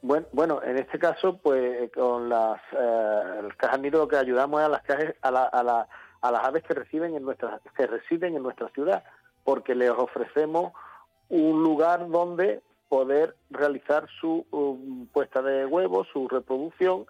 [0.00, 4.66] Bueno, bueno, en este caso, pues con las eh, cajas nido lo que ayudamos es
[4.66, 5.88] a las cajas, a, la, a, la,
[6.22, 9.04] las aves que residen en nuestra que residen en nuestra ciudad
[9.48, 10.74] porque les ofrecemos
[11.30, 17.06] un lugar donde poder realizar su um, puesta de huevos, su reproducción,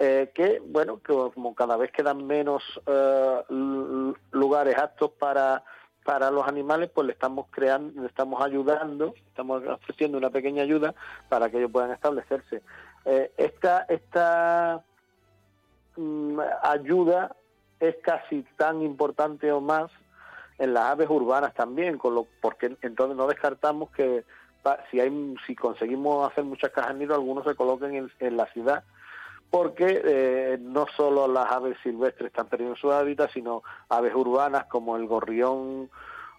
[0.00, 5.62] eh, que, bueno, que como cada vez quedan menos uh, lugares aptos para,
[6.04, 10.96] para los animales, pues le estamos creando, le estamos ayudando, estamos ofreciendo una pequeña ayuda
[11.28, 12.60] para que ellos puedan establecerse.
[13.04, 14.82] Eh, esta esta
[15.96, 17.36] um, ayuda
[17.78, 19.92] es casi tan importante o más
[20.58, 24.24] en las aves urbanas también, con lo, porque entonces no descartamos que
[24.90, 28.84] si hay si conseguimos hacer muchas cajas nido, algunos se coloquen en, la ciudad,
[29.50, 34.96] porque eh, no solo las aves silvestres están perdiendo su hábitat, sino aves urbanas como
[34.96, 35.88] el gorrión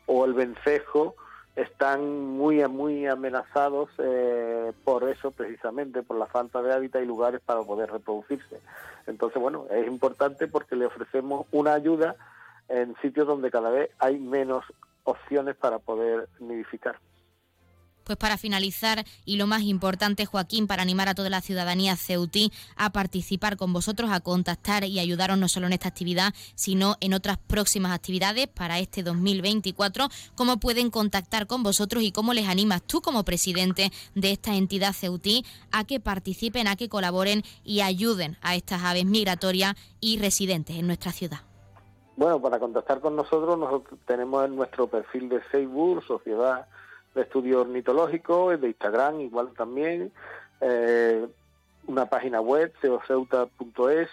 [0.05, 1.15] o el vencejo
[1.55, 7.41] están muy muy amenazados eh, por eso precisamente por la falta de hábitat y lugares
[7.43, 8.61] para poder reproducirse.
[9.07, 12.15] Entonces bueno es importante porque le ofrecemos una ayuda
[12.70, 14.63] en sitios donde cada vez hay menos
[15.03, 16.99] opciones para poder nidificar.
[18.09, 22.51] Pues para finalizar, y lo más importante, Joaquín, para animar a toda la ciudadanía ceutí
[22.76, 27.13] a participar con vosotros, a contactar y ayudaros no solo en esta actividad, sino en
[27.13, 32.82] otras próximas actividades para este 2024, cómo pueden contactar con vosotros y cómo les animas
[32.82, 38.38] tú como presidente de esta entidad ceutí a que participen, a que colaboren y ayuden
[38.41, 41.49] a estas aves migratorias y residentes en nuestra ciudad.
[42.20, 46.67] Bueno, para contactar con nosotros, nosotros tenemos en nuestro perfil de Facebook, Sociedad
[47.15, 50.11] de Estudio Ornitológico, de Instagram igual también,
[50.59, 51.26] eh,
[51.88, 54.09] una página web, ceoceuta.es,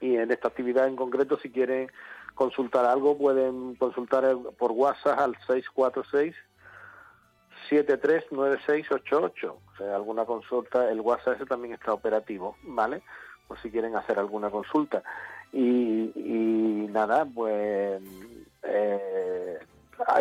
[0.00, 1.90] y en esta actividad en concreto, si quieren
[2.34, 4.24] consultar algo, pueden consultar
[4.56, 6.34] por WhatsApp al 646
[7.68, 9.52] 739688.
[9.52, 13.02] O sea, alguna consulta, el WhatsApp ese también está operativo, ¿vale?
[13.46, 15.02] Por si quieren hacer alguna consulta.
[15.52, 18.02] Y, nada, pues
[18.62, 19.58] eh,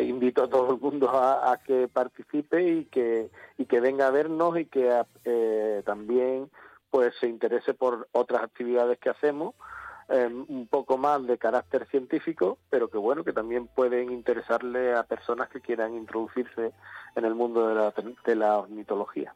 [0.02, 4.58] invito a todo el mundo a, que participe y que, y que venga a vernos
[4.60, 6.50] y que eh, también
[6.90, 9.56] pues se interese por otras actividades que hacemos.
[10.10, 15.04] Eh, un poco más de carácter científico, pero que bueno, que también pueden interesarle a
[15.04, 16.72] personas que quieran introducirse
[17.16, 17.94] en el mundo de la,
[18.26, 19.36] de la ornitología.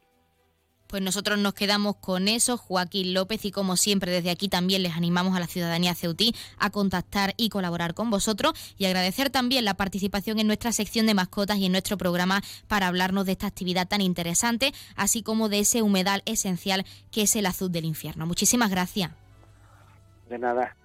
[0.91, 4.93] Pues nosotros nos quedamos con eso, Joaquín López, y como siempre desde aquí también les
[4.93, 9.75] animamos a la ciudadanía ceutí a contactar y colaborar con vosotros y agradecer también la
[9.75, 13.87] participación en nuestra sección de mascotas y en nuestro programa para hablarnos de esta actividad
[13.87, 18.25] tan interesante, así como de ese humedal esencial que es el azul del infierno.
[18.25, 19.11] Muchísimas gracias.
[20.29, 20.75] De nada.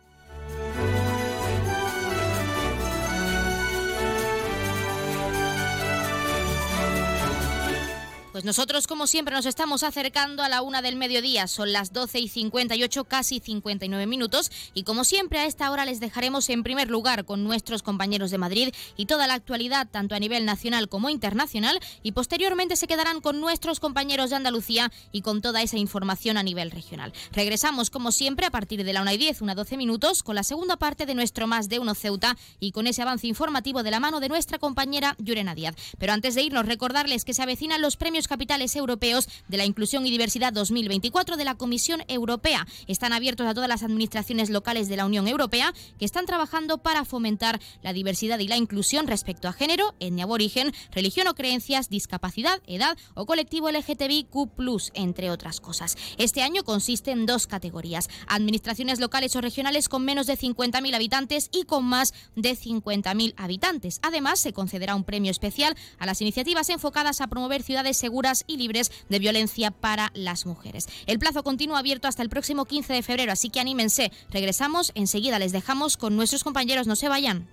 [8.36, 11.46] Pues nosotros, como siempre, nos estamos acercando a la una del mediodía.
[11.46, 14.50] Son las 12 y 58, casi 59 minutos.
[14.74, 18.36] Y como siempre, a esta hora les dejaremos en primer lugar con nuestros compañeros de
[18.36, 21.80] Madrid y toda la actualidad, tanto a nivel nacional como internacional.
[22.02, 26.42] Y posteriormente se quedarán con nuestros compañeros de Andalucía y con toda esa información a
[26.42, 27.14] nivel regional.
[27.32, 30.42] Regresamos, como siempre, a partir de la una y 10, una 12 minutos, con la
[30.42, 34.00] segunda parte de nuestro Más de Uno Ceuta y con ese avance informativo de la
[34.00, 35.74] mano de nuestra compañera Yurena Díaz.
[35.96, 40.06] Pero antes de irnos, recordarles que se avecinan los premios Capitales Europeos de la Inclusión
[40.06, 42.66] y Diversidad 2024 de la Comisión Europea.
[42.86, 47.04] Están abiertos a todas las administraciones locales de la Unión Europea que están trabajando para
[47.04, 52.60] fomentar la diversidad y la inclusión respecto a género, etnia aborigen, religión o creencias, discapacidad,
[52.66, 54.28] edad o colectivo LGTBIQ+,
[54.94, 55.96] entre otras cosas.
[56.18, 61.48] Este año consiste en dos categorías: administraciones locales o regionales con menos de 50.000 habitantes
[61.52, 64.00] y con más de 50.000 habitantes.
[64.02, 68.15] Además, se concederá un premio especial a las iniciativas enfocadas a promover ciudades seguras
[68.46, 70.88] y libres de violencia para las mujeres.
[71.06, 74.10] El plazo continúa abierto hasta el próximo 15 de febrero, así que anímense.
[74.30, 77.48] Regresamos, enseguida les dejamos con nuestros compañeros, no se vayan.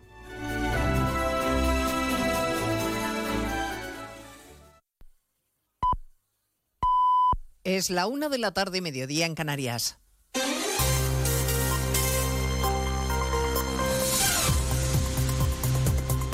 [7.64, 9.98] Es la una de la tarde, mediodía en Canarias.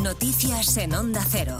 [0.01, 1.59] Noticias en Onda Cero.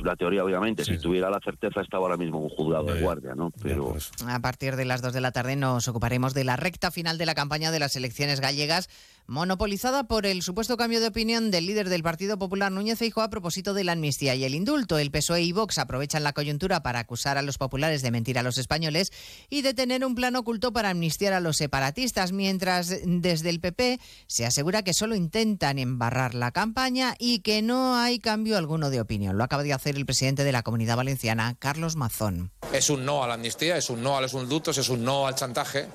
[0.00, 0.84] una teoría, obviamente.
[0.84, 3.50] si tuviera la certeza, estaba ahora mismo un juzgado de guardia, ¿no?
[3.62, 3.94] Pero.
[4.26, 7.26] A partir de las 2 de la tarde nos ocuparemos de la recta final de
[7.26, 8.88] la campaña de las elecciones gallegas,
[9.26, 13.30] monopolizada por el supuesto cambio de opinión del líder del Partido Popular, Núñez Feijóo, a
[13.30, 14.98] propósito de la amnistía y el indulto.
[14.98, 18.42] El PSOE y Vox aprovechan la coyuntura para acusar a los populares de mentir a
[18.42, 19.12] los españoles
[19.48, 24.00] y de tener un plan oculto para amnistiar a los separatistas, mientras desde el PP
[24.26, 29.00] se asegura que solo intentan embarrar la campaña y que no hay cambio alguno de
[29.00, 29.38] opinión.
[29.38, 32.52] Lo acaba de hacer el presidente de la Comunidad Valenciana, Carlos Mazón.
[32.72, 35.26] Es un no a la amnistía, es un no a los indultos, es un no
[35.26, 35.86] al chantaje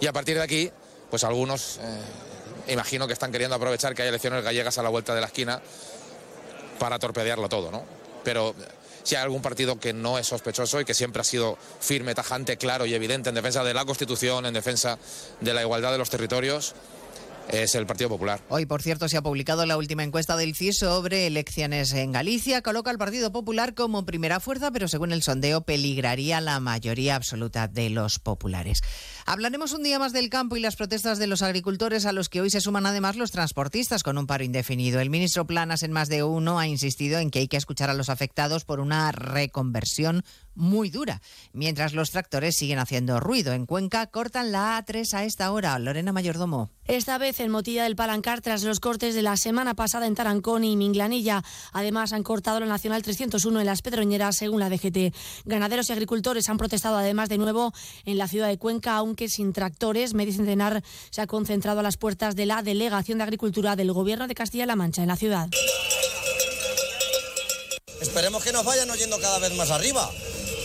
[0.00, 0.70] y a partir de aquí,
[1.10, 2.00] pues algunos eh,
[2.68, 5.60] imagino que están queriendo aprovechar que hay elecciones gallegas a la vuelta de la esquina
[6.78, 7.84] para torpedearlo todo, ¿no?
[8.24, 8.54] Pero
[9.02, 12.56] si hay algún partido que no es sospechoso y que siempre ha sido firme, tajante,
[12.56, 14.98] claro y evidente en defensa de la Constitución, en defensa
[15.40, 16.74] de la igualdad de los territorios,
[17.52, 18.40] es el Partido Popular.
[18.48, 22.62] Hoy, por cierto, se ha publicado la última encuesta del CIS sobre elecciones en Galicia.
[22.62, 27.68] Coloca al Partido Popular como primera fuerza, pero según el sondeo peligraría la mayoría absoluta
[27.68, 28.82] de los populares.
[29.26, 32.40] Hablaremos un día más del campo y las protestas de los agricultores a los que
[32.40, 35.00] hoy se suman además los transportistas con un paro indefinido.
[35.00, 37.94] El ministro Planas en más de uno ha insistido en que hay que escuchar a
[37.94, 40.24] los afectados por una reconversión
[40.60, 41.20] muy dura,
[41.52, 43.52] mientras los tractores siguen haciendo ruido.
[43.52, 45.78] En Cuenca cortan la A3 a esta hora.
[45.78, 46.70] Lorena Mayordomo.
[46.84, 50.64] Esta vez en Motilla del Palancar tras los cortes de la semana pasada en Tarancón
[50.64, 51.42] y Minglanilla.
[51.72, 55.14] Además han cortado la Nacional 301 en las Pedroñeras según la DGT.
[55.44, 57.72] Ganaderos y agricultores han protestado además de nuevo
[58.04, 60.14] en la ciudad de Cuenca, aunque sin tractores.
[60.14, 64.28] Medio Centenar se ha concentrado a las puertas de la Delegación de Agricultura del Gobierno
[64.28, 65.48] de Castilla-La Mancha en la ciudad.
[68.00, 70.10] Esperemos que nos vayan oyendo cada vez más arriba.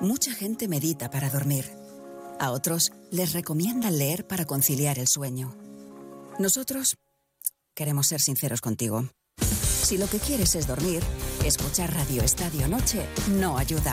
[0.00, 1.66] Mucha gente medita para dormir.
[2.38, 5.54] A otros les recomiendan leer para conciliar el sueño.
[6.38, 6.96] Nosotros
[7.74, 9.10] queremos ser sinceros contigo.
[9.38, 11.02] Si lo que quieres es dormir,
[11.44, 13.92] escuchar Radio Estadio Noche no ayuda.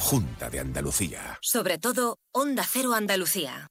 [0.00, 1.38] Junta de Andalucía.
[1.42, 3.68] Sobre todo, Onda Cero Andalucía.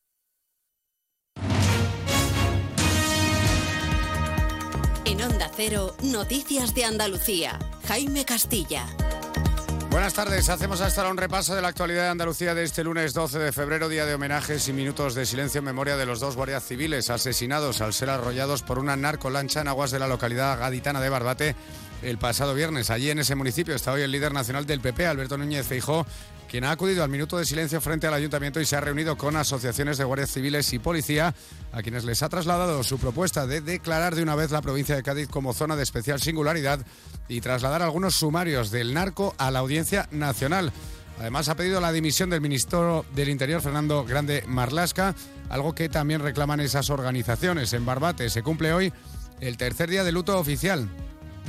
[5.05, 7.57] En Onda Cero, Noticias de Andalucía.
[7.88, 8.86] Jaime Castilla.
[9.89, 13.15] Buenas tardes, hacemos hasta ahora un repaso de la actualidad de Andalucía de este lunes
[13.15, 16.36] 12 de febrero, día de homenajes y minutos de silencio en memoria de los dos
[16.36, 21.01] guardias civiles asesinados al ser arrollados por una narcolancha en aguas de la localidad gaditana
[21.01, 21.55] de Barbate
[22.01, 22.89] el pasado viernes.
[22.89, 26.05] Allí en ese municipio está hoy el líder nacional del PP, Alberto Núñez Feijó,
[26.49, 29.35] quien ha acudido al minuto de silencio frente al ayuntamiento y se ha reunido con
[29.35, 31.35] asociaciones de guardias civiles y policía,
[31.71, 35.03] a quienes les ha trasladado su propuesta de declarar de una vez la provincia de
[35.03, 36.79] Cádiz como zona de especial singularidad
[37.27, 40.71] y trasladar algunos sumarios del narco a la audiencia nacional.
[41.19, 45.13] Además, ha pedido la dimisión del ministro del Interior, Fernando Grande Marlasca,
[45.49, 47.73] algo que también reclaman esas organizaciones.
[47.73, 48.93] En Barbate se cumple hoy
[49.41, 50.89] el tercer día de luto oficial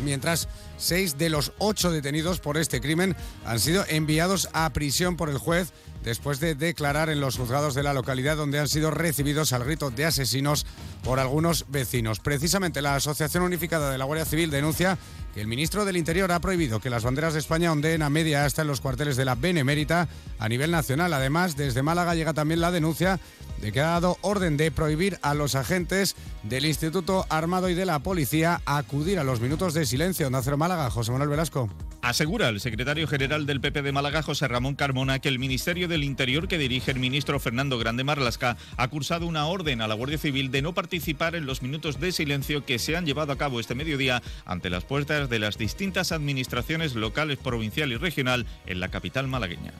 [0.04, 5.28] mientras seis de los ocho detenidos por este crimen han sido enviados a prisión por
[5.28, 5.72] el juez
[6.02, 9.90] después de declarar en los juzgados de la localidad donde han sido recibidos al grito
[9.90, 10.66] de asesinos
[11.02, 12.20] por algunos vecinos.
[12.20, 14.98] Precisamente la Asociación Unificada de la Guardia Civil denuncia
[15.34, 18.44] que el ministro del Interior ha prohibido que las banderas de España ondeen a media
[18.44, 21.12] hasta en los cuarteles de la Benemérita a nivel nacional.
[21.12, 23.20] Además, desde Málaga llega también la denuncia
[23.60, 27.86] de que ha dado orden de prohibir a los agentes del Instituto Armado y de
[27.86, 30.26] la Policía acudir a los minutos de silencio.
[30.26, 31.68] Onda Málaga, José Manuel Velasco.
[32.02, 36.04] Asegura el secretario general del PP de Málaga, José Ramón Carmona, que el Ministerio del
[36.04, 40.16] Interior que dirige el ministro Fernando Grande Marlasca ha cursado una orden a la Guardia
[40.16, 43.60] Civil de no participar en los minutos de silencio que se han llevado a cabo
[43.60, 48.88] este mediodía ante las puertas de las distintas administraciones locales, provincial y regional en la
[48.88, 49.74] capital malagueña.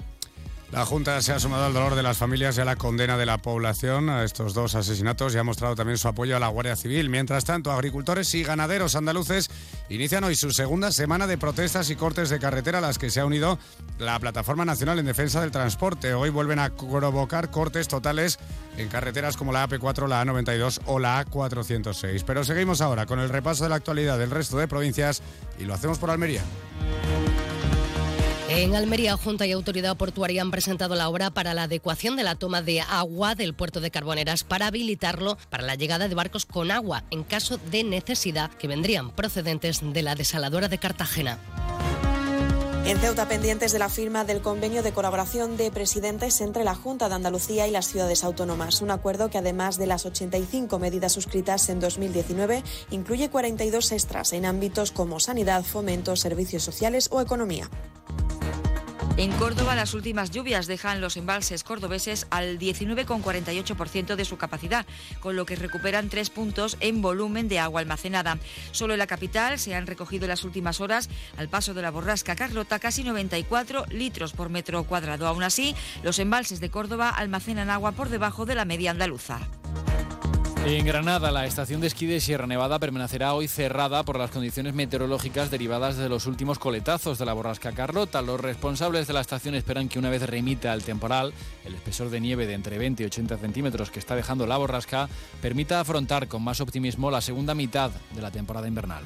[0.73, 3.27] La Junta se ha sumado al dolor de las familias y a la condena de
[3.27, 6.77] la población a estos dos asesinatos y ha mostrado también su apoyo a la Guardia
[6.77, 7.11] Civil.
[7.11, 9.51] Mientras tanto, agricultores y ganaderos andaluces
[9.89, 13.19] inician hoy su segunda semana de protestas y cortes de carretera a las que se
[13.19, 13.59] ha unido
[13.99, 16.15] la Plataforma Nacional en Defensa del Transporte.
[16.15, 18.39] Hoy vuelven a provocar cortes totales
[18.77, 22.23] en carreteras como la AP4, la A92 o la A406.
[22.25, 25.21] Pero seguimos ahora con el repaso de la actualidad del resto de provincias
[25.59, 26.43] y lo hacemos por Almería.
[28.53, 32.35] En Almería, Junta y Autoridad Portuaria han presentado la obra para la adecuación de la
[32.35, 36.73] toma de agua del puerto de Carboneras para habilitarlo para la llegada de barcos con
[36.73, 41.39] agua en caso de necesidad que vendrían procedentes de la desaladora de Cartagena.
[42.85, 47.09] En Ceuta, pendientes de la firma del convenio de colaboración de presidentes entre la Junta
[47.09, 48.83] de Andalucía y las ciudades autónomas.
[48.83, 54.45] Un acuerdo que, además de las 85 medidas suscritas en 2019, incluye 42 extras en
[54.45, 57.71] ámbitos como sanidad, fomento, servicios sociales o economía.
[59.17, 64.87] En Córdoba, las últimas lluvias dejan los embalses cordobeses al 19,48% de su capacidad,
[65.21, 68.39] con lo que recuperan tres puntos en volumen de agua almacenada.
[68.73, 71.91] Solo en la capital se han recogido en las últimas horas, al paso de la
[71.91, 75.27] borrasca Carlota, casi 94 litros por metro cuadrado.
[75.27, 79.41] Aún así, los embalses de Córdoba almacenan agua por debajo de la media andaluza.
[80.67, 84.75] En Granada, la estación de esquí de Sierra Nevada permanecerá hoy cerrada por las condiciones
[84.75, 88.21] meteorológicas derivadas de los últimos coletazos de la borrasca Carlota.
[88.21, 91.33] Los responsables de la estación esperan que una vez remita el temporal,
[91.65, 95.09] el espesor de nieve de entre 20 y 80 centímetros que está dejando la borrasca
[95.41, 99.03] permita afrontar con más optimismo la segunda mitad de la temporada invernal.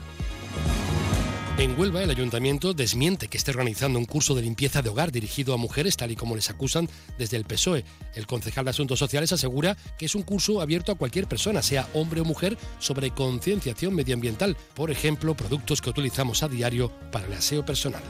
[1.57, 5.55] En Huelva, el ayuntamiento desmiente que esté organizando un curso de limpieza de hogar dirigido
[5.55, 7.85] a mujeres, tal y como les acusan desde el PSOE.
[8.15, 11.89] El concejal de Asuntos Sociales asegura que es un curso abierto a cualquier persona, sea
[11.95, 17.33] hombre o mujer, sobre concienciación medioambiental, por ejemplo, productos que utilizamos a diario para el
[17.35, 18.03] aseo personal.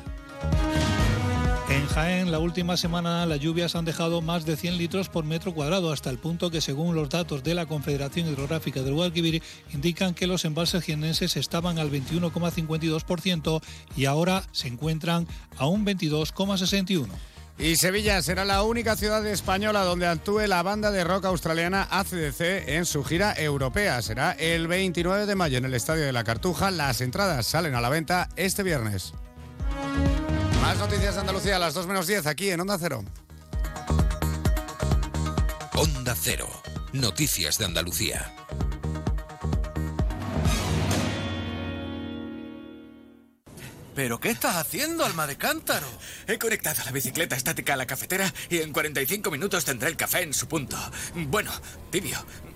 [1.69, 5.55] En Jaén, la última semana las lluvias han dejado más de 100 litros por metro
[5.55, 9.43] cuadrado, hasta el punto que, según los datos de la Confederación Hidrográfica del Guadalquivir,
[9.73, 13.63] indican que los embalses jienenses estaban al 21,52%
[13.97, 17.09] y ahora se encuentran a un 22,61%.
[17.57, 22.69] Y Sevilla será la única ciudad española donde actúe la banda de rock australiana ACDC
[22.69, 24.03] en su gira europea.
[24.03, 26.73] Será el 29 de mayo en el Estadio de la Cartuja.
[26.73, 29.15] Las entradas salen a la venta este viernes.
[30.65, 33.05] Más noticias de Andalucía a las 2 menos 10 aquí en Onda Cero.
[35.75, 36.49] Onda Cero.
[36.95, 38.33] Noticias de Andalucía.
[43.95, 45.87] ¿Pero qué estás haciendo, alma de cántaro?
[46.27, 50.23] He conectado la bicicleta estática a la cafetera y en 45 minutos tendré el café
[50.23, 50.79] en su punto.
[51.29, 51.53] Bueno,
[51.91, 52.17] tibio.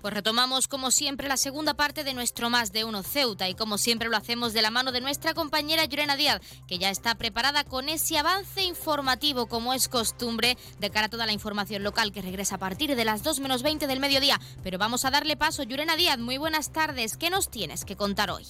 [0.00, 3.76] Pues retomamos como siempre la segunda parte de nuestro Más de Uno Ceuta y como
[3.76, 7.64] siempre lo hacemos de la mano de nuestra compañera Llorena Díaz, que ya está preparada
[7.64, 12.22] con ese avance informativo como es costumbre de cara a toda la información local que
[12.22, 14.40] regresa a partir de las 2 menos 20 del mediodía.
[14.62, 15.64] Pero vamos a darle paso.
[15.64, 17.18] Llorena Díaz, muy buenas tardes.
[17.18, 18.46] ¿Qué nos tienes que contar hoy?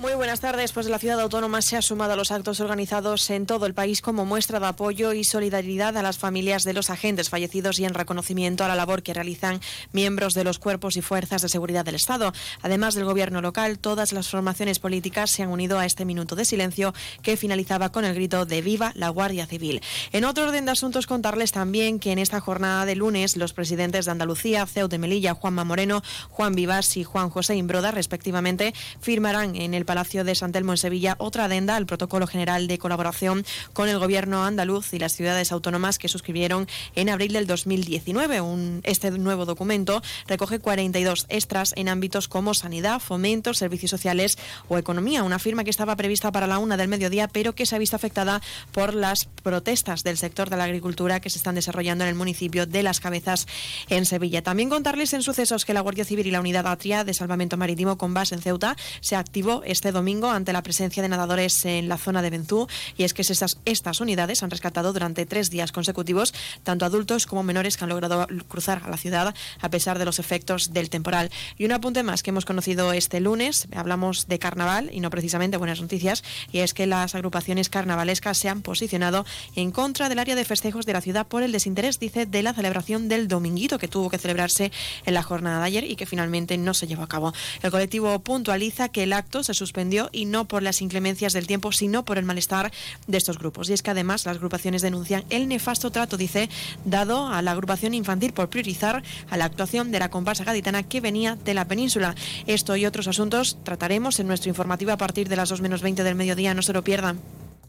[0.00, 0.70] Muy buenas tardes.
[0.70, 4.00] Pues la ciudad autónoma se ha sumado a los actos organizados en todo el país
[4.00, 7.94] como muestra de apoyo y solidaridad a las familias de los agentes fallecidos y en
[7.94, 11.96] reconocimiento a la labor que realizan miembros de los cuerpos y fuerzas de seguridad del
[11.96, 12.32] Estado.
[12.62, 16.44] Además del gobierno local, todas las formaciones políticas se han unido a este minuto de
[16.44, 19.82] silencio que finalizaba con el grito de Viva la Guardia Civil.
[20.12, 24.04] En otro orden de asuntos, contarles también que en esta jornada de lunes los presidentes
[24.04, 29.56] de Andalucía, Ceuta de Melilla, Juanma Moreno, Juan Vivas y Juan José Imbroda, respectivamente, firmarán
[29.56, 33.46] en el Palacio de San Telmo en Sevilla otra adenda al protocolo general de colaboración
[33.72, 38.42] con el gobierno andaluz y las ciudades autónomas que suscribieron en abril del 2019.
[38.42, 44.36] Un, este nuevo documento recoge 42 extras en ámbitos como sanidad, fomento, servicios sociales
[44.68, 45.22] o economía.
[45.22, 47.96] Una firma que estaba prevista para la una del mediodía, pero que se ha visto
[47.96, 52.14] afectada por las protestas del sector de la agricultura que se están desarrollando en el
[52.14, 53.46] municipio de Las Cabezas
[53.88, 54.42] en Sevilla.
[54.42, 57.96] También contarles en sucesos que la Guardia Civil y la Unidad Atria de Salvamento Marítimo
[57.96, 61.88] con base en Ceuta se activó esta este domingo ante la presencia de nadadores en
[61.88, 62.66] la zona de Benzú
[62.96, 67.44] y es que estas, estas unidades han rescatado durante tres días consecutivos tanto adultos como
[67.44, 71.30] menores que han logrado cruzar a la ciudad a pesar de los efectos del temporal.
[71.58, 75.56] Y un apunte más que hemos conocido este lunes, hablamos de carnaval y no precisamente
[75.56, 79.24] buenas noticias, y es que las agrupaciones carnavalescas se han posicionado
[79.54, 82.52] en contra del área de festejos de la ciudad por el desinterés, dice, de la
[82.52, 84.72] celebración del dominguito que tuvo que celebrarse
[85.06, 87.32] en la jornada de ayer y que finalmente no se llevó a cabo.
[87.62, 89.67] El colectivo puntualiza que el acto se suspendió
[90.12, 92.72] y no por las inclemencias del tiempo, sino por el malestar
[93.06, 93.68] de estos grupos.
[93.68, 96.48] Y es que además las agrupaciones denuncian el nefasto trato, dice,
[96.84, 101.00] dado a la agrupación infantil por priorizar a la actuación de la comparsa gaditana que
[101.00, 102.14] venía de la península.
[102.46, 106.02] Esto y otros asuntos trataremos en nuestro informativo a partir de las 2 menos 20
[106.04, 106.54] del mediodía.
[106.54, 107.20] No se lo pierdan.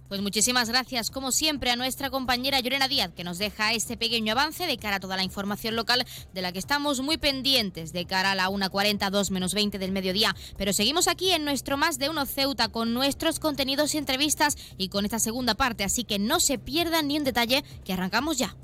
[0.09, 4.31] Pues muchísimas gracias, como siempre, a nuestra compañera Llorena Díaz, que nos deja este pequeño
[4.31, 6.03] avance de cara a toda la información local
[6.33, 9.91] de la que estamos muy pendientes de cara a la 1.40, 2 menos 20 del
[9.91, 10.35] mediodía.
[10.57, 14.89] Pero seguimos aquí en nuestro Más de Uno Ceuta con nuestros contenidos y entrevistas y
[14.89, 18.55] con esta segunda parte, así que no se pierdan ni un detalle, que arrancamos ya.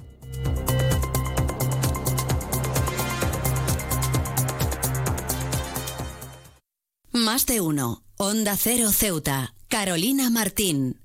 [7.12, 8.02] Más de uno.
[8.18, 9.54] Onda Cero Ceuta.
[9.68, 11.05] Carolina Martín.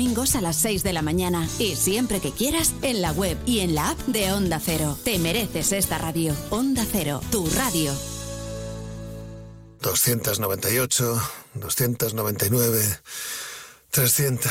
[0.00, 1.46] a las 6 de la mañana.
[1.58, 4.96] Y siempre que quieras, en la web y en la app de Onda Cero.
[5.04, 6.34] Te mereces esta radio.
[6.48, 7.92] Onda Cero, tu radio.
[9.82, 11.22] 298,
[11.54, 13.00] 299,
[13.90, 14.50] 300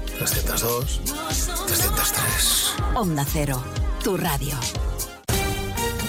[0.25, 1.01] 302,
[1.67, 2.75] 303.
[2.95, 3.63] Onda Cero,
[4.03, 4.55] tu radio.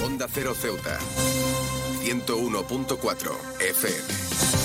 [0.06, 0.98] Onda Cero Ceuta.
[2.04, 4.61] 101.4 FM.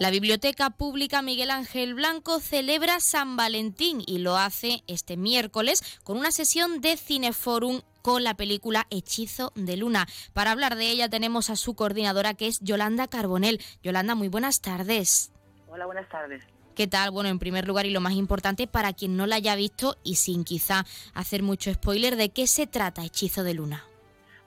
[0.00, 6.16] La Biblioteca Pública Miguel Ángel Blanco celebra San Valentín y lo hace este miércoles con
[6.18, 10.06] una sesión de Cineforum con la película Hechizo de Luna.
[10.32, 13.60] Para hablar de ella tenemos a su coordinadora que es Yolanda Carbonel.
[13.84, 15.32] Yolanda, muy buenas tardes.
[15.68, 16.44] Hola, buenas tardes.
[16.74, 17.12] ¿Qué tal?
[17.12, 20.16] Bueno, en primer lugar y lo más importante para quien no la haya visto y
[20.16, 20.84] sin quizá
[21.14, 23.84] hacer mucho spoiler, ¿de qué se trata Hechizo de Luna?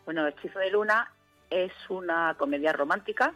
[0.04, 1.10] Bueno, Hechizo de Luna
[1.50, 3.34] es una comedia romántica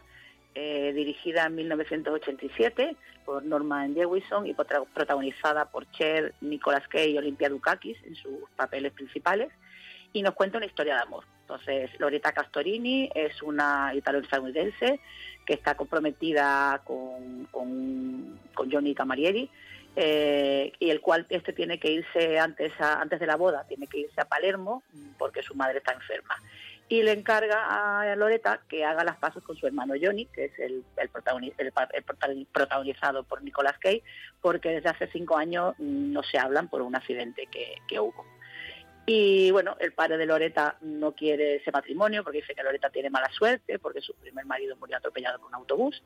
[0.54, 7.48] eh, dirigida en 1987 por Norman Jewison y protagonizada por Cher, Nicolas Cage y Olympia
[7.48, 9.50] Dukakis en sus papeles principales,
[10.12, 11.24] y nos cuenta una historia de amor.
[11.42, 15.00] Entonces, Loretta Castorini es una italo-estadounidense
[15.46, 18.38] que está comprometida con, con,
[18.70, 19.50] Johnny Camarieri,
[19.96, 24.00] eh, y el cual este tiene que irse antes, antes de la boda, tiene que
[24.00, 24.82] irse a Palermo
[25.18, 26.36] porque su madre está enferma
[26.92, 30.58] y le encarga a Loreta que haga las pasos con su hermano Johnny, que es
[30.58, 31.08] el, el,
[32.52, 34.02] protagonizado por Nicolas Cage,
[34.42, 38.26] porque desde hace cinco años no se hablan por un accidente que, hubo.
[39.06, 43.08] Y bueno, el padre de Loreta no quiere ese matrimonio porque dice que Loreta tiene
[43.08, 46.02] mala suerte, porque su primer marido murió atropellado por un autobús.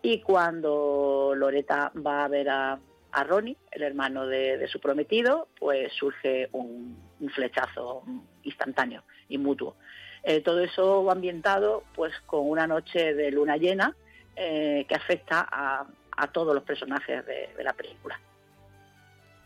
[0.00, 2.78] Y cuando Loreta va a ver a,
[3.26, 6.96] Ronnie, el hermano de, su prometido, pues surge un,
[7.34, 8.04] flechazo
[8.44, 9.74] instantáneo y mutuo.
[10.22, 13.94] Eh, todo eso ambientado pues con una noche de luna llena
[14.36, 15.86] eh, que afecta a,
[16.34, 18.20] todos los personajes de la película.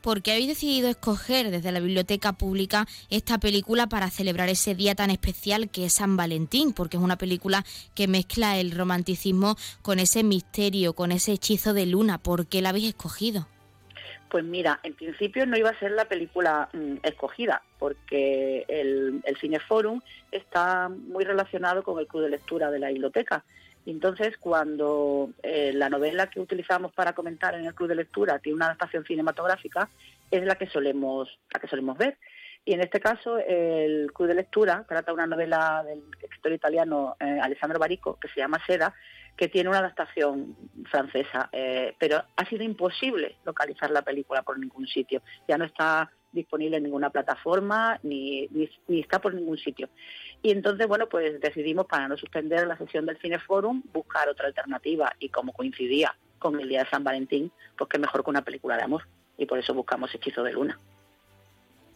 [0.04, 4.94] ¿Por qué habéis decidido escoger desde la Biblioteca Pública esta película para celebrar ese día
[4.94, 7.64] tan especial que es San Valentín, porque es una película
[7.94, 12.18] que mezcla el romanticismo con ese misterio, con ese hechizo de luna.
[12.18, 13.48] ¿Por qué la habéis escogido?
[14.34, 19.36] Pues mira, en principio no iba a ser la película mm, escogida, porque el, el
[19.36, 20.00] Cineforum
[20.32, 23.44] está muy relacionado con el club de lectura de la biblioteca.
[23.86, 28.56] Entonces, cuando eh, la novela que utilizamos para comentar en el club de lectura tiene
[28.56, 29.88] una adaptación cinematográfica,
[30.32, 32.18] es la que solemos, la que solemos ver.
[32.64, 37.38] Y en este caso, el club de lectura trata una novela del escritor italiano eh,
[37.40, 38.94] Alessandro Barico, que se llama Seda,
[39.36, 40.56] que tiene una adaptación
[40.90, 45.22] francesa, eh, pero ha sido imposible localizar la película por ningún sitio.
[45.48, 48.48] Ya no está disponible en ninguna plataforma ni,
[48.88, 49.88] ni está por ningún sitio.
[50.42, 55.12] Y entonces, bueno, pues decidimos, para no suspender la sesión del Cineforum, buscar otra alternativa.
[55.18, 58.76] Y como coincidía con el día de San Valentín, pues qué mejor que una película
[58.76, 59.08] de amor.
[59.38, 60.78] Y por eso buscamos Hechizo de Luna.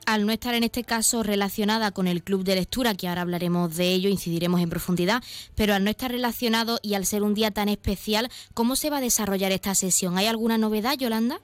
[0.09, 3.77] Al no estar en este caso relacionada con el club de lectura, que ahora hablaremos
[3.77, 5.23] de ello, incidiremos en profundidad,
[5.55, 8.97] pero al no estar relacionado y al ser un día tan especial, ¿cómo se va
[8.97, 10.17] a desarrollar esta sesión?
[10.17, 11.41] ¿Hay alguna novedad, Yolanda?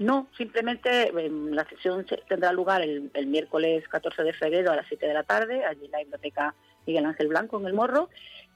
[0.00, 5.06] No, simplemente em, la sesión tendrá lugar el, miércoles 14 de febrero a las 7
[5.06, 6.52] de la tarde, allí en la biblioteca
[6.88, 8.08] Miguel Ángel Blanco, en el Morro,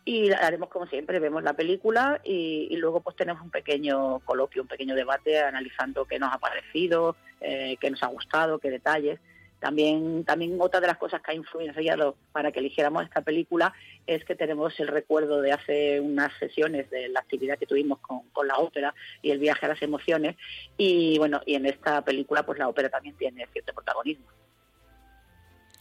[0.09, 4.69] y haremos como siempre, vemos la película y, luego pues tenemos un pequeño coloquio, un
[4.69, 9.21] pequeño debate analizando qué nos ha parecido, eh, qué nos ha gustado, qué detalles.
[9.61, 13.75] También, también otra de las cosas que ha influenciado para que eligiéramos esta película
[14.07, 18.23] es que tenemos el recuerdo de hace unas sesiones de la actividad que tuvimos con,
[18.31, 20.37] con, la ópera y el viaje a las emociones
[20.79, 24.25] y bueno y en esta película pues la ópera también tiene cierto protagonismo.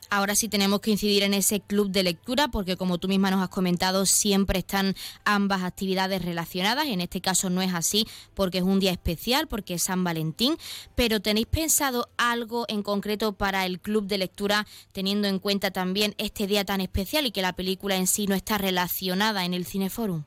[0.10, 3.42] Ahora sí tenemos que incidir en ese club de lectura porque como tú misma nos
[3.42, 4.94] has comentado siempre están
[5.26, 6.88] ambas actividades relacionadas.
[6.88, 10.56] En este caso no es así porque es un día especial, porque es San Valentín.
[10.96, 16.14] Pero ¿tenéis pensado algo en concreto para el club de lectura teniendo en cuenta también
[16.18, 19.66] este día tan especial y que la película en sí no está relacionada en el
[19.66, 20.24] Cineforum?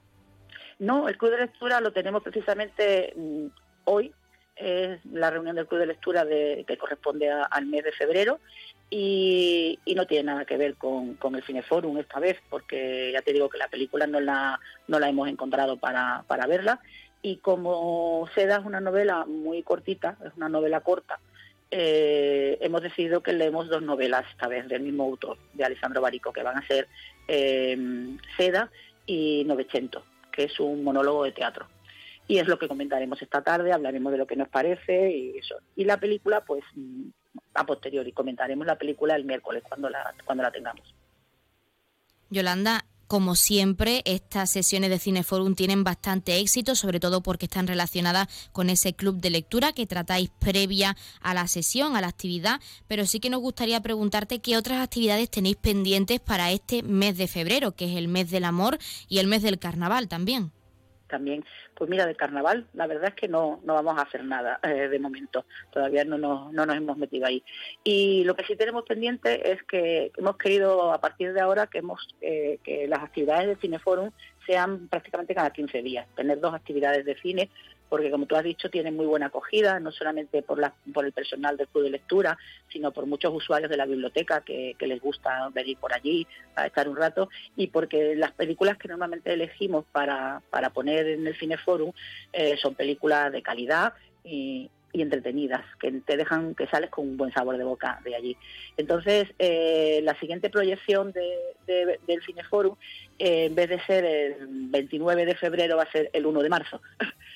[0.78, 3.46] No, el club de lectura lo tenemos precisamente mm,
[3.84, 4.12] hoy.
[4.56, 8.40] Es la reunión del club de lectura de, que corresponde al mes de febrero
[8.90, 13.48] y, no tiene nada que ver con, el Cineforum esta vez, porque ya te digo
[13.48, 16.80] que la película no la, no la hemos encontrado para, para verla.
[17.22, 21.20] Y como Seda es una novela muy cortita, es una novela corta,
[21.70, 26.32] eh, hemos decidido que leemos dos novelas esta vez del mismo autor, de Alessandro Barico,
[26.32, 26.88] que van a ser
[27.28, 27.78] eh,
[28.36, 28.70] Seda
[29.06, 31.68] y Novecento, que es un monólogo de teatro.
[32.26, 35.56] Y es lo que comentaremos esta tarde, hablaremos de lo que nos parece y eso.
[35.76, 36.64] Y la película, pues
[37.54, 38.12] a posteriori.
[38.12, 40.94] Comentaremos la película el miércoles cuando la, cuando la tengamos.
[42.30, 48.28] Yolanda, como siempre, estas sesiones de Cineforum tienen bastante éxito, sobre todo porque están relacionadas
[48.52, 53.06] con ese club de lectura que tratáis previa a la sesión, a la actividad, pero
[53.06, 57.72] sí que nos gustaría preguntarte qué otras actividades tenéis pendientes para este mes de febrero,
[57.72, 58.78] que es el mes del amor
[59.08, 60.52] y el mes del carnaval también
[61.10, 61.44] también,
[61.74, 64.88] pues mira, de carnaval, la verdad es que no, no vamos a hacer nada eh,
[64.88, 67.42] de momento, todavía no nos, no nos hemos metido ahí.
[67.84, 71.78] Y lo que sí tenemos pendiente es que hemos querido, a partir de ahora, que,
[71.78, 74.10] hemos, eh, que las actividades del Cineforum
[74.46, 77.50] sean prácticamente cada 15 días, tener dos actividades de cine
[77.90, 81.12] porque como tú has dicho, tiene muy buena acogida, no solamente por, la, por el
[81.12, 82.38] personal del club de lectura,
[82.68, 86.88] sino por muchos usuarios de la biblioteca que, les gusta venir por allí a estar
[86.88, 91.92] un rato, y porque las películas que normalmente elegimos para, para poner en el Cineforum
[92.32, 93.92] eh, son películas de calidad
[94.24, 98.36] y, entretenidas, que te dejan que sales con un buen sabor de boca de allí.
[98.76, 102.74] Entonces, eh, la siguiente proyección de, del Cineforum,
[103.18, 106.48] eh, en vez de ser el 29 de febrero, va a ser el 1 de
[106.48, 106.80] marzo.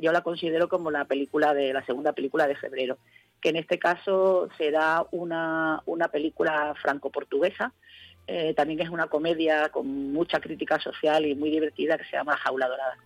[0.00, 2.98] yo la considero como la película de la segunda película de febrero,
[3.40, 7.72] que en este caso será una, una película franco-portuguesa,
[8.26, 12.36] eh, también es una comedia con mucha crítica social y muy divertida que se llama
[12.36, 12.96] Jaula Dorada.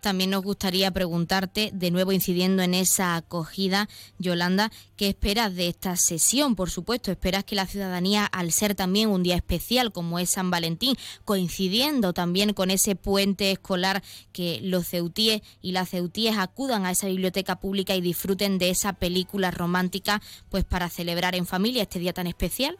[0.00, 3.88] También nos gustaría preguntarte, de nuevo incidiendo en esa acogida,
[4.18, 6.56] Yolanda, ¿qué esperas de esta sesión?
[6.56, 10.50] Por supuesto, esperas que la ciudadanía, al ser también un día especial como es San
[10.50, 16.90] Valentín, coincidiendo también con ese puente escolar, que los ceutíes y las ceutíes acudan a
[16.90, 21.98] esa biblioteca pública y disfruten de esa película romántica, pues para celebrar en familia este
[21.98, 22.78] día tan especial?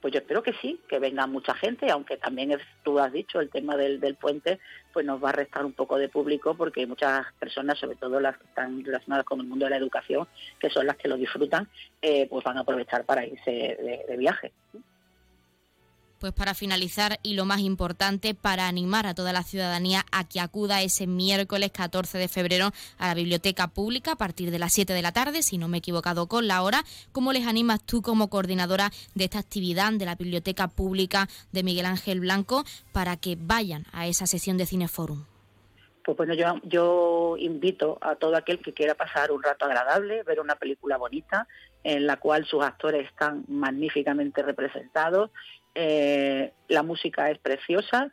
[0.00, 3.50] Pues yo espero que sí, que venga mucha gente, aunque también tú has dicho, el
[3.50, 4.58] tema del, del puente,
[4.92, 8.38] pues nos va a restar un poco de público porque muchas personas, sobre todo las
[8.38, 10.26] que están relacionadas con el mundo de la educación,
[10.58, 11.68] que son las que lo disfrutan,
[12.00, 14.52] eh, pues van a aprovechar para irse de viaje.
[16.18, 20.40] Pues para finalizar y lo más importante, para animar a toda la ciudadanía a que
[20.40, 24.94] acuda ese miércoles 14 de febrero a la biblioteca pública a partir de las 7
[24.94, 26.82] de la tarde, si no me he equivocado con la hora.
[27.12, 31.86] ¿Cómo les animas tú como coordinadora de esta actividad de la biblioteca pública de Miguel
[31.86, 35.24] Ángel Blanco para que vayan a esa sesión de Cineforum?
[36.04, 40.40] Pues bueno, yo, yo invito a todo aquel que quiera pasar un rato agradable, ver
[40.40, 41.46] una película bonita,
[41.84, 45.30] en la cual sus actores están magníficamente representados
[45.80, 48.12] eh, la música es preciosa.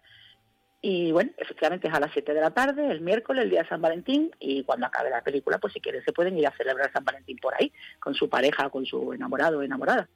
[0.82, 3.70] Y bueno, efectivamente es a las 7 de la tarde, el miércoles, el día de
[3.70, 6.92] San Valentín, y cuando acabe la película, pues si quieren se pueden ir a celebrar
[6.92, 10.08] San Valentín por ahí, con su pareja, con su enamorado o enamorada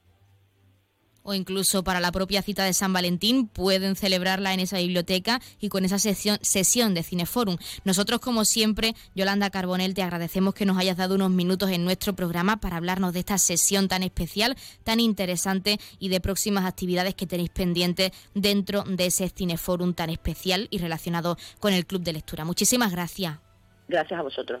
[1.22, 5.68] o incluso para la propia cita de San Valentín pueden celebrarla en esa biblioteca y
[5.68, 7.56] con esa sesión, sesión de Cineforum.
[7.84, 12.14] Nosotros, como siempre, Yolanda Carbonel, te agradecemos que nos hayas dado unos minutos en nuestro
[12.14, 17.26] programa para hablarnos de esta sesión tan especial, tan interesante y de próximas actividades que
[17.26, 22.44] tenéis pendientes dentro de ese Cineforum tan especial y relacionado con el Club de Lectura.
[22.44, 23.38] Muchísimas gracias.
[23.88, 24.60] Gracias a vosotros.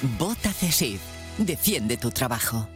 [0.00, 1.00] Vota CESIF.
[1.38, 2.68] Defiende tu trabajo.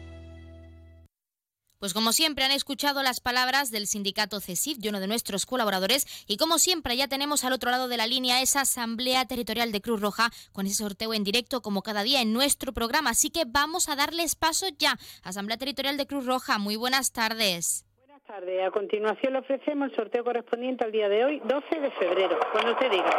[1.78, 6.24] Pues como siempre han escuchado las palabras del sindicato CESIF, de uno de nuestros colaboradores,
[6.26, 9.80] y como siempre ya tenemos al otro lado de la línea esa Asamblea Territorial de
[9.80, 13.10] Cruz Roja con ese sorteo en directo como cada día en nuestro programa.
[13.10, 14.96] Así que vamos a darles paso ya.
[15.22, 17.84] Asamblea Territorial de Cruz Roja, muy buenas tardes.
[17.98, 18.66] Buenas tardes.
[18.66, 22.40] A continuación le ofrecemos el sorteo correspondiente al día de hoy, 12 de febrero.
[22.52, 23.16] Cuando usted diga.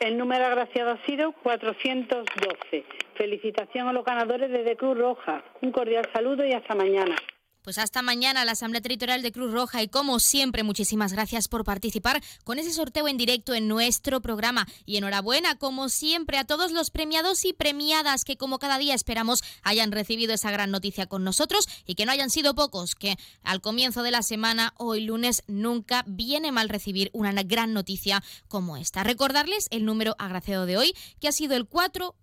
[0.00, 2.84] El número agraciado ha sido 412.
[3.14, 5.42] Felicitación a los ganadores de Cruz Roja.
[5.62, 7.16] Un cordial saludo y hasta mañana.
[7.62, 11.64] Pues hasta mañana la Asamblea Territorial de Cruz Roja y como siempre muchísimas gracias por
[11.64, 16.72] participar con ese sorteo en directo en nuestro programa y enhorabuena como siempre a todos
[16.72, 21.24] los premiados y premiadas que como cada día esperamos hayan recibido esa gran noticia con
[21.24, 25.42] nosotros y que no hayan sido pocos, que al comienzo de la semana, hoy lunes,
[25.46, 29.02] nunca viene mal recibir una gran noticia como esta.
[29.04, 31.66] Recordarles el número agraciado de hoy que ha sido el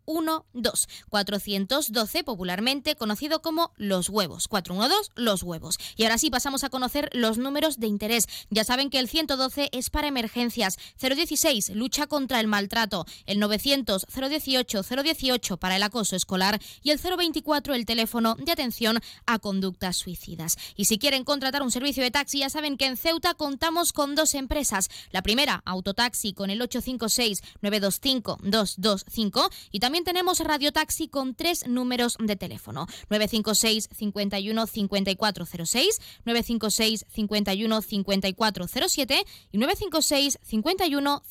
[0.05, 5.77] 412, 412 popularmente conocido como los huevos, 412 los huevos.
[5.95, 8.27] Y ahora sí pasamos a conocer los números de interés.
[8.49, 14.05] Ya saben que el 112 es para emergencias, 016 lucha contra el maltrato, el 900
[14.07, 19.97] 018 018 para el acoso escolar y el 024 el teléfono de atención a conductas
[19.97, 20.57] suicidas.
[20.75, 24.15] Y si quieren contratar un servicio de taxi, ya saben que en Ceuta contamos con
[24.15, 24.89] dos empresas.
[25.11, 32.17] La primera, Autotaxi con el 856 925 225 y también tenemos Radiotaxi con tres números
[32.19, 41.21] de teléfono, 956 51 54 5406, 956 51 5407 y 956 51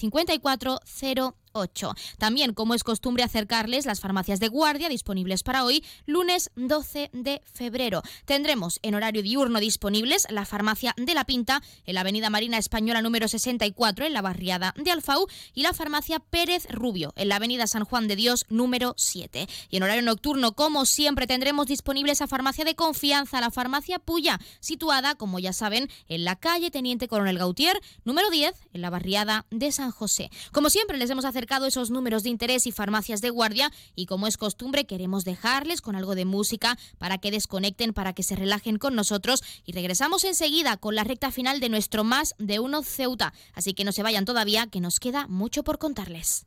[1.54, 1.94] 5408.
[2.18, 7.42] También, como es costumbre, acercarles las farmacias de guardia disponibles para hoy, lunes 12 de
[7.44, 8.02] febrero.
[8.24, 13.02] Tendremos en horario diurno disponibles la farmacia de La Pinta en la Avenida Marina Española
[13.02, 17.66] número 64 en la barriada de Alfau y la farmacia Pérez Rubio en la Avenida
[17.66, 19.46] San Juan de Dios número 7.
[19.70, 24.40] Y en horario nocturno, como siempre, tendremos disponible esa farmacia de confianza, la farmacia Puya,
[24.60, 29.46] situada, como ya saben, en la calle Teniente Coronel Gautier número 10 en la barriada
[29.50, 30.30] de San José.
[30.52, 31.24] Como siempre, les hemos
[31.66, 35.96] esos números de interés y farmacias de guardia y como es costumbre queremos dejarles con
[35.96, 40.76] algo de música para que desconecten, para que se relajen con nosotros y regresamos enseguida
[40.76, 43.32] con la recta final de nuestro Más de Uno Ceuta.
[43.52, 46.46] Así que no se vayan todavía, que nos queda mucho por contarles.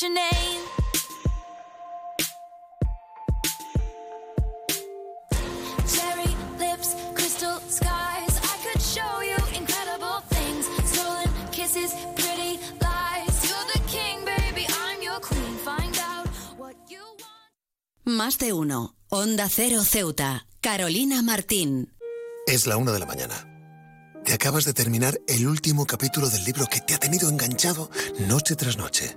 [0.00, 0.24] Your name.
[18.04, 18.96] Más de uno.
[19.08, 20.46] Onda Cero Ceuta.
[20.60, 21.94] Carolina Martín.
[22.46, 23.48] Es la una de la mañana.
[24.24, 28.56] Te acabas de terminar el último capítulo del libro que te ha tenido enganchado noche
[28.56, 29.16] tras noche.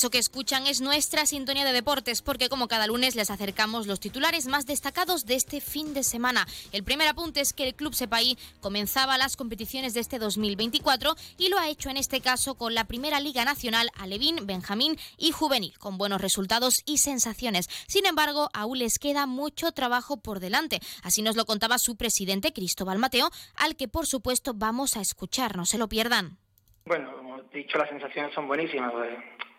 [0.00, 4.00] Eso que escuchan es nuestra sintonía de deportes, porque como cada lunes les acercamos los
[4.00, 6.46] titulares más destacados de este fin de semana.
[6.72, 11.50] El primer apunte es que el Club Sepaí comenzaba las competiciones de este 2024 y
[11.50, 15.76] lo ha hecho en este caso con la Primera Liga Nacional Alevín, Benjamín y Juvenil,
[15.78, 17.68] con buenos resultados y sensaciones.
[17.86, 20.80] Sin embargo, aún les queda mucho trabajo por delante.
[21.02, 25.58] Así nos lo contaba su presidente, Cristóbal Mateo, al que por supuesto vamos a escuchar,
[25.58, 26.38] no se lo pierdan.
[26.86, 28.92] Bueno, como he dicho, las sensaciones son buenísimas.
[28.92, 29.10] pues,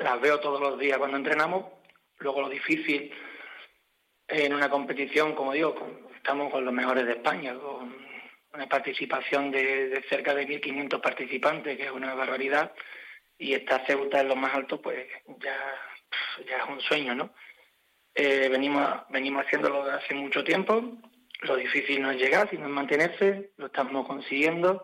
[0.03, 1.65] las veo todos los días cuando entrenamos.
[2.19, 3.11] Luego lo difícil
[4.28, 5.76] en una competición, como digo,
[6.15, 7.95] estamos con los mejores de España, con
[8.53, 12.73] una participación de, cerca de 1.500 participantes, que es una barbaridad,
[13.38, 15.07] y esta Ceuta en lo más alto, pues
[15.40, 15.57] ya,
[16.48, 17.34] ya es un sueño, ¿no?
[18.14, 20.98] Eh, venimos, venimos haciéndolo desde hace mucho tiempo.
[21.41, 23.52] Lo difícil no es llegar, sino es mantenerse.
[23.57, 24.84] Lo estamos consiguiendo.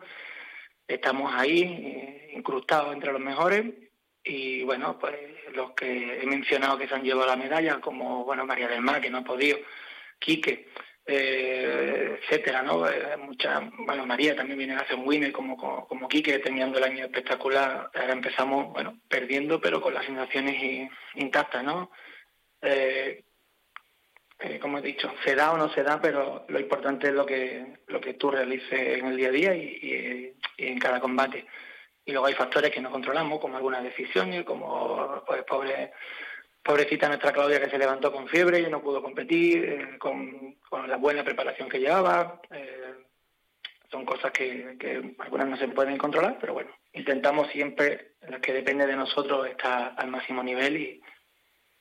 [0.88, 3.65] Estamos ahí, eh, incrustados entre los mejores.
[4.28, 5.16] Y bueno, pues
[5.54, 8.99] los que he mencionado que se han llevado la medalla, como bueno María del Mar,
[9.02, 9.58] que no ha podido,
[10.20, 10.68] Quique,
[11.06, 12.90] eh, etcétera, ¿no?
[12.90, 16.78] Eh, muchas, bueno, María también viene a hacer un winner como, como, como Quique, terminando
[16.78, 17.90] el año espectacular.
[17.94, 21.91] Ahora empezamos, bueno, perdiendo, pero con las sensaciones intactas, ¿no?
[22.62, 23.24] Eh,
[24.40, 27.26] eh, como he dicho, se da o no se da, pero lo importante es lo
[27.26, 31.45] que lo que tú realices en el día a día y en cada combate.
[32.08, 35.92] Y luego hay factores que no controlamos, como algunas decisiones, como pues pobre
[36.64, 40.90] pobrecita nuestra Claudia que se levantó con fiebre y no pudo competir, eh, con, con
[40.90, 42.42] la buena preparación que llevaba.
[42.52, 42.96] eh,
[43.90, 48.86] son cosas que, algunas no se pueden controlar, pero bueno, intentamos siempre, las que depende
[48.86, 51.02] de nosotros, estar al máximo nivel y,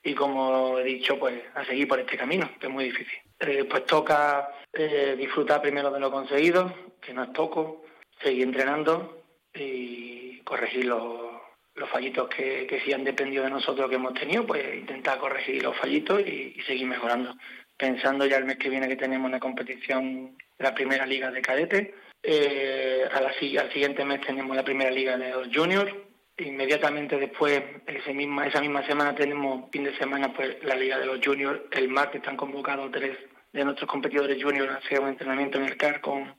[0.05, 3.19] y como he dicho, pues a seguir por este camino, que es muy difícil.
[3.40, 7.85] Eh, pues toca eh, disfrutar primero de lo conseguido, que no es poco,
[8.23, 9.26] seguir entrenando
[9.56, 11.30] y corregir los,
[11.74, 15.62] los fallitos que, que sí han dependido de nosotros que hemos tenido, pues intentar corregir
[15.62, 17.34] los fallitos y, seguir mejorando.
[17.76, 21.90] Pensando ya el mes que viene que tenemos una competición la primera liga de cadetes,
[22.22, 25.92] eh, a si- al siguiente mes tenemos la primera liga de los juniors
[26.38, 31.06] Inmediatamente después, ese misma, esa misma semana tenemos fin de semana pues la Liga de
[31.06, 31.62] los Juniors.
[31.70, 33.16] El martes están convocados tres
[33.54, 36.34] de nuestros competidores juniors a hacer un entrenamiento en el CAR con,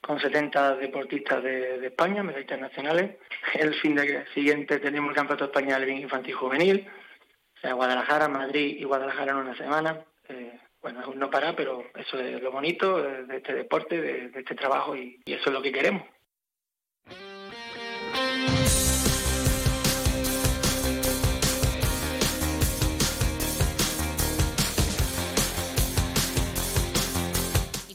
[0.00, 3.16] con 70 deportistas de, España, medallistas nacionales.
[3.54, 6.88] El fin de siguiente tenemos el Campeonato de España de Infantil y Juvenil.
[7.56, 10.04] O sea, Guadalajara, Madrid y Guadalajara en una semana.
[10.28, 14.30] Eh, bueno, un no parar, pero eso es lo bonito eh, de este deporte, de,
[14.34, 16.04] este trabajo y eso es lo que queremos.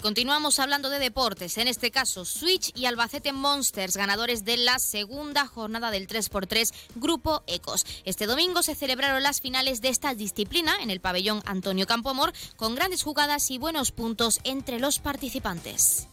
[0.06, 5.48] Continuamos hablando de deportes, en este caso Switch y Albacete Monsters, ganadores de la segunda
[5.48, 7.88] jornada del 3x3 Grupo Ecos.
[8.06, 12.76] Este domingo se celebraron las finales de esta disciplina en el pabellón Antonio Campoamor, con
[12.76, 16.08] grandes jugadas y buenos puntos entre los participantes.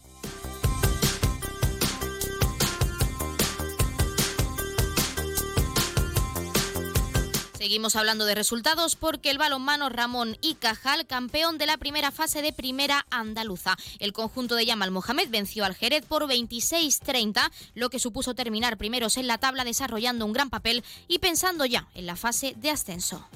[7.63, 12.43] Seguimos hablando de resultados porque el balonmano Ramón y Cajal, campeón de la primera fase
[12.43, 13.77] de Primera Andaluza.
[14.01, 19.17] El conjunto de Yamal Mohamed venció al Jerez por 26-30, lo que supuso terminar primeros
[19.17, 23.29] en la tabla desarrollando un gran papel y pensando ya en la fase de ascenso.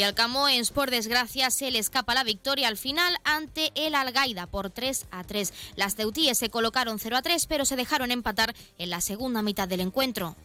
[0.00, 4.46] Y al Camoens, por desgracia, se le escapa la victoria al final ante el Algaida
[4.46, 5.52] por 3 a 3.
[5.76, 9.68] Las ceutíes se colocaron 0 a 3, pero se dejaron empatar en la segunda mitad
[9.68, 10.36] del encuentro.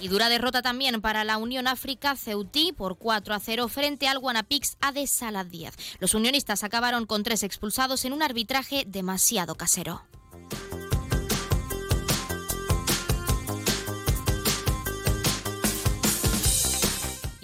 [0.00, 4.20] Y dura derrota también para la Unión África Ceutí por 4 a 0 frente al
[4.20, 5.74] Guanapix A de Salah Díaz.
[5.98, 10.00] Los unionistas acabaron con tres expulsados en un arbitraje demasiado casero.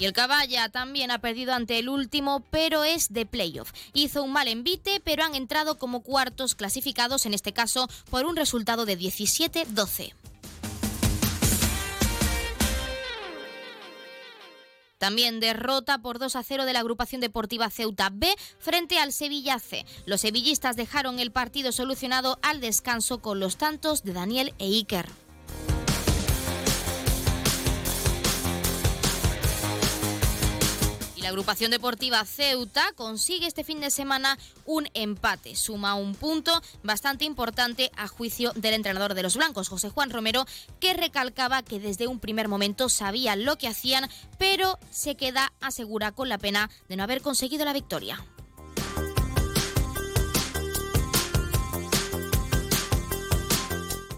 [0.03, 3.71] Y el Caballa también ha perdido ante el último, pero es de playoff.
[3.93, 8.35] Hizo un mal envite, pero han entrado como cuartos clasificados, en este caso por un
[8.35, 10.13] resultado de 17-12.
[14.99, 19.61] También derrota por 2 a 0 de la agrupación deportiva Ceuta B frente al Sevilla
[19.61, 19.87] C.
[20.05, 25.22] Los sevillistas dejaron el partido solucionado al descanso con los tantos de Daniel e Iker.
[31.33, 35.57] Agrupación deportiva Ceuta consigue este fin de semana un empate.
[35.57, 40.45] Suma un punto bastante importante a juicio del entrenador de los blancos, José Juan Romero,
[40.79, 46.13] que recalcaba que desde un primer momento sabían lo que hacían, pero se queda asegura
[46.13, 48.23] con la pena de no haber conseguido la victoria.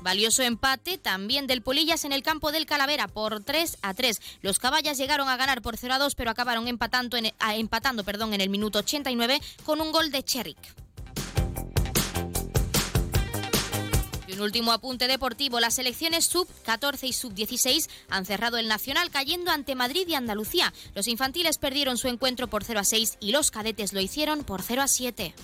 [0.04, 4.20] Valioso empate también del Polillas en el campo del Calavera por 3 a 3.
[4.42, 8.04] Los caballas llegaron a ganar por 0 a 2, pero acabaron empatando en, a- empatando,
[8.04, 10.58] perdón, en el minuto 89 con un gol de Cherrick.
[14.28, 15.58] Y un último apunte deportivo.
[15.58, 20.74] Las selecciones sub-14 y sub-16 han cerrado el Nacional cayendo ante Madrid y Andalucía.
[20.94, 24.60] Los infantiles perdieron su encuentro por 0 a 6 y los cadetes lo hicieron por
[24.60, 25.34] 0 a 7.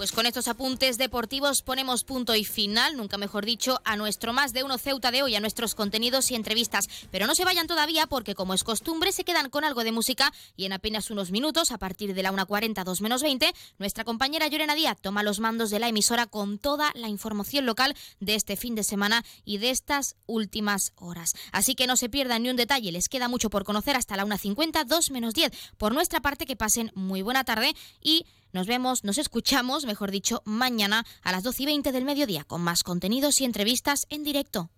[0.00, 4.54] Pues con estos apuntes deportivos ponemos punto y final, nunca mejor dicho, a nuestro más
[4.54, 6.86] de uno Ceuta de hoy, a nuestros contenidos y entrevistas.
[7.10, 10.32] Pero no se vayan todavía porque, como es costumbre, se quedan con algo de música
[10.56, 14.48] y en apenas unos minutos, a partir de la 1.40, 2 menos 20, nuestra compañera
[14.48, 18.56] Llorena Díaz toma los mandos de la emisora con toda la información local de este
[18.56, 21.34] fin de semana y de estas últimas horas.
[21.52, 24.24] Así que no se pierdan ni un detalle, les queda mucho por conocer hasta la
[24.24, 25.52] 1.50, 2 menos 10.
[25.76, 30.42] Por nuestra parte, que pasen muy buena tarde y nos vemos, nos escuchamos, mejor dicho,
[30.44, 34.70] mañana a las 12 y 20 del mediodía con más contenidos y entrevistas en directo.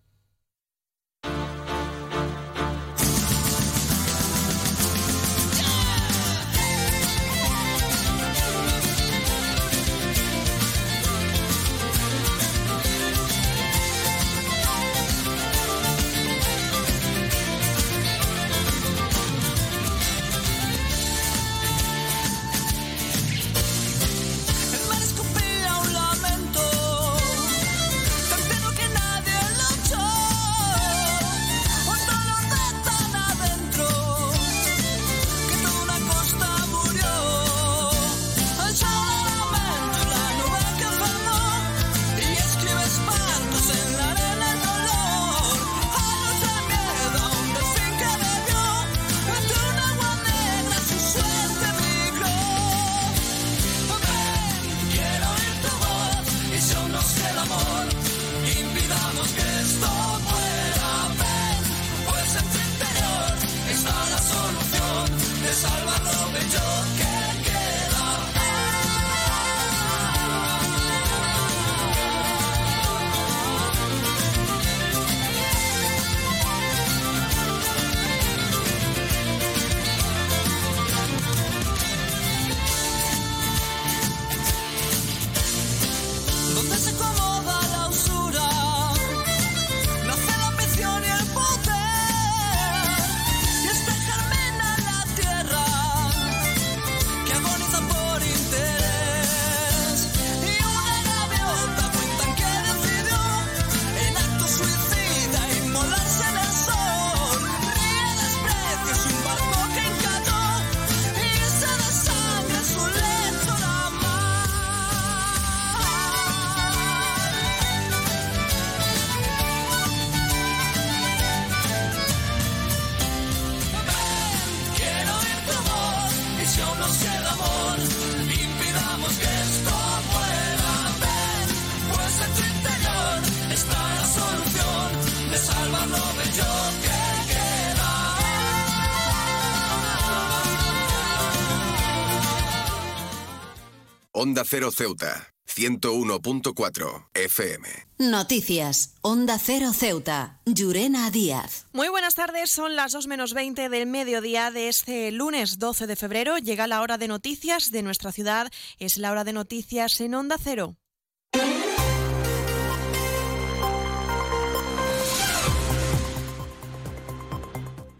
[144.42, 147.68] Onda Cero Ceuta, 101.4 FM.
[147.98, 148.96] Noticias.
[149.00, 150.40] Onda Cero Ceuta.
[150.46, 151.66] Llurena Díaz.
[151.72, 155.94] Muy buenas tardes, son las 2 menos 20 del mediodía de este lunes 12 de
[155.94, 156.38] febrero.
[156.38, 158.50] Llega la hora de noticias de nuestra ciudad.
[158.80, 160.74] Es la hora de noticias en Onda Cero.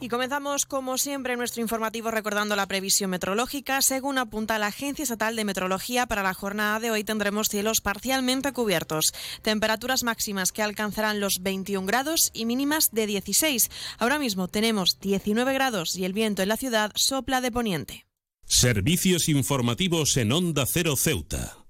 [0.03, 3.81] Y comenzamos, como siempre, nuestro informativo recordando la previsión meteorológica.
[3.83, 8.53] Según apunta la Agencia Estatal de Meteorología, para la jornada de hoy tendremos cielos parcialmente
[8.53, 13.71] cubiertos, temperaturas máximas que alcanzarán los 21 grados y mínimas de 16.
[13.99, 18.05] Ahora mismo tenemos 19 grados y el viento en la ciudad sopla de poniente.
[18.45, 21.63] Servicios informativos en Onda Cero Ceuta.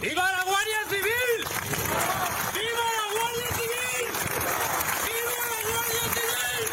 [0.00, 1.44] ¡Viva la Guardia Civil!
[2.54, 4.04] ¡Viva la Guardia Civil!
[5.04, 6.64] ¡Viva la Guardia Civil!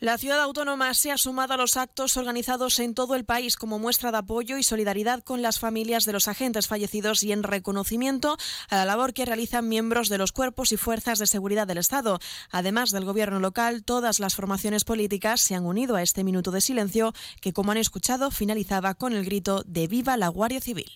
[0.00, 3.78] La ciudad autónoma se ha sumado a los actos organizados en todo el país como
[3.78, 8.38] muestra de apoyo y solidaridad con las familias de los agentes fallecidos y en reconocimiento
[8.70, 12.18] a la labor que realizan miembros de los cuerpos y fuerzas de seguridad del Estado.
[12.50, 16.62] Además del gobierno local, todas las formaciones políticas se han unido a este minuto de
[16.62, 17.12] silencio
[17.42, 20.90] que, como han escuchado, finalizaba con el grito de Viva la Guardia Civil.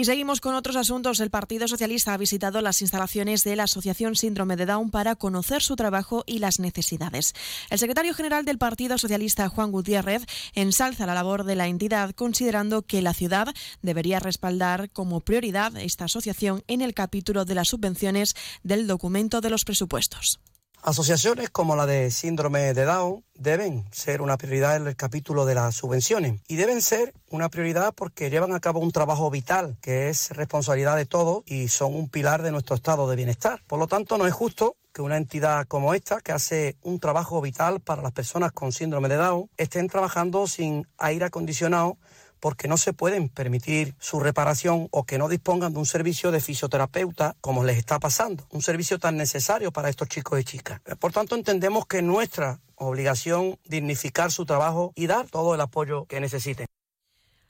[0.00, 1.18] Y seguimos con otros asuntos.
[1.18, 5.60] El Partido Socialista ha visitado las instalaciones de la Asociación Síndrome de Down para conocer
[5.60, 7.34] su trabajo y las necesidades.
[7.68, 12.82] El secretario general del Partido Socialista, Juan Gutiérrez, ensalza la labor de la entidad considerando
[12.82, 13.52] que la ciudad
[13.82, 19.50] debería respaldar como prioridad esta asociación en el capítulo de las subvenciones del documento de
[19.50, 20.38] los presupuestos.
[20.82, 25.56] Asociaciones como la de síndrome de Down deben ser una prioridad en el capítulo de
[25.56, 30.08] las subvenciones y deben ser una prioridad porque llevan a cabo un trabajo vital que
[30.08, 33.60] es responsabilidad de todos y son un pilar de nuestro estado de bienestar.
[33.66, 37.40] Por lo tanto, no es justo que una entidad como esta, que hace un trabajo
[37.40, 41.98] vital para las personas con síndrome de Down, estén trabajando sin aire acondicionado
[42.40, 46.40] porque no se pueden permitir su reparación o que no dispongan de un servicio de
[46.40, 50.80] fisioterapeuta como les está pasando, un servicio tan necesario para estos chicos y chicas.
[50.98, 56.04] Por tanto, entendemos que es nuestra obligación dignificar su trabajo y dar todo el apoyo
[56.06, 56.66] que necesiten.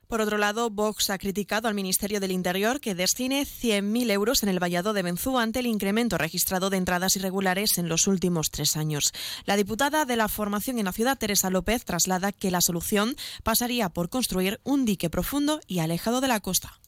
[0.08, 4.48] Por otro lado, Vox ha criticado al Ministerio del Interior que destine 100.000 euros en
[4.48, 8.78] el vallado de Benzú ante el incremento registrado de entradas irregulares en los últimos tres
[8.78, 9.12] años.
[9.44, 13.90] La diputada de la formación en la ciudad, Teresa López, traslada que la solución pasaría
[13.90, 16.78] por construir un dique profundo y alejado de la costa.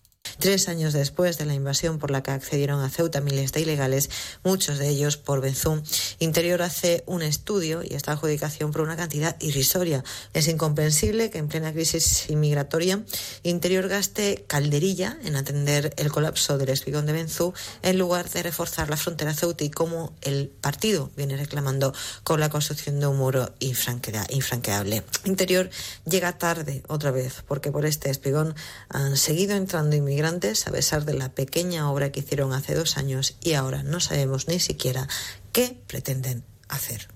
[0.41, 4.09] Tres años después de la invasión por la que accedieron a Ceuta miles de ilegales,
[4.43, 5.83] muchos de ellos por Benzú,
[6.19, 10.03] Interior hace un estudio y esta adjudicación por una cantidad irrisoria.
[10.33, 13.05] Es incomprensible que en plena crisis inmigratoria
[13.43, 17.53] Interior gaste calderilla en atender el colapso del espigón de Benzú
[17.83, 21.93] en lugar de reforzar la frontera ceutí como el partido viene reclamando
[22.25, 25.03] con la construcción de un muro infranqueable.
[25.27, 25.69] Interior
[26.07, 28.55] llega tarde otra vez porque por este espigón
[28.89, 33.37] han seguido entrando inmigrantes a pesar de la pequeña obra que hicieron hace dos años
[33.43, 35.09] y ahora no sabemos ni siquiera
[35.51, 37.09] qué pretenden hacer.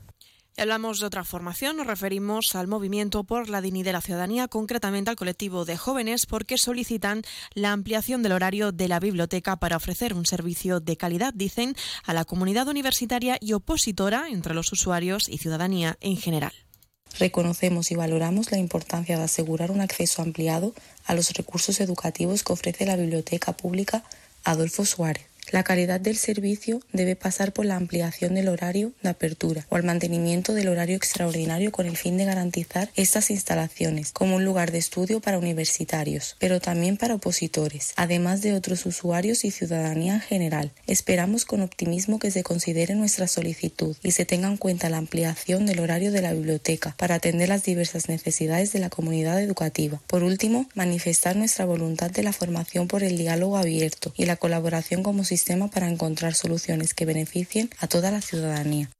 [0.56, 4.48] Y hablamos de otra formación, nos referimos al movimiento por la dignidad de la ciudadanía,
[4.48, 7.22] concretamente al colectivo de jóvenes, porque solicitan
[7.54, 12.14] la ampliación del horario de la biblioteca para ofrecer un servicio de calidad, dicen, a
[12.14, 16.52] la comunidad universitaria y opositora entre los usuarios y ciudadanía en general.
[17.18, 20.74] Reconocemos y valoramos la importancia de asegurar un acceso ampliado
[21.04, 24.04] a los recursos educativos que ofrece la Biblioteca Pública
[24.44, 25.33] Adolfo Suárez.
[25.50, 29.82] La calidad del servicio debe pasar por la ampliación del horario de apertura o el
[29.82, 34.78] mantenimiento del horario extraordinario con el fin de garantizar estas instalaciones como un lugar de
[34.78, 40.72] estudio para universitarios, pero también para opositores, además de otros usuarios y ciudadanía en general.
[40.86, 45.66] Esperamos con optimismo que se considere nuestra solicitud y se tenga en cuenta la ampliación
[45.66, 50.00] del horario de la biblioteca para atender las diversas necesidades de la comunidad educativa.
[50.06, 55.02] Por último, manifestar nuestra voluntad de la formación por el diálogo abierto y la colaboración
[55.02, 58.90] como sistema para encontrar soluciones que beneficien a toda la ciudadanía.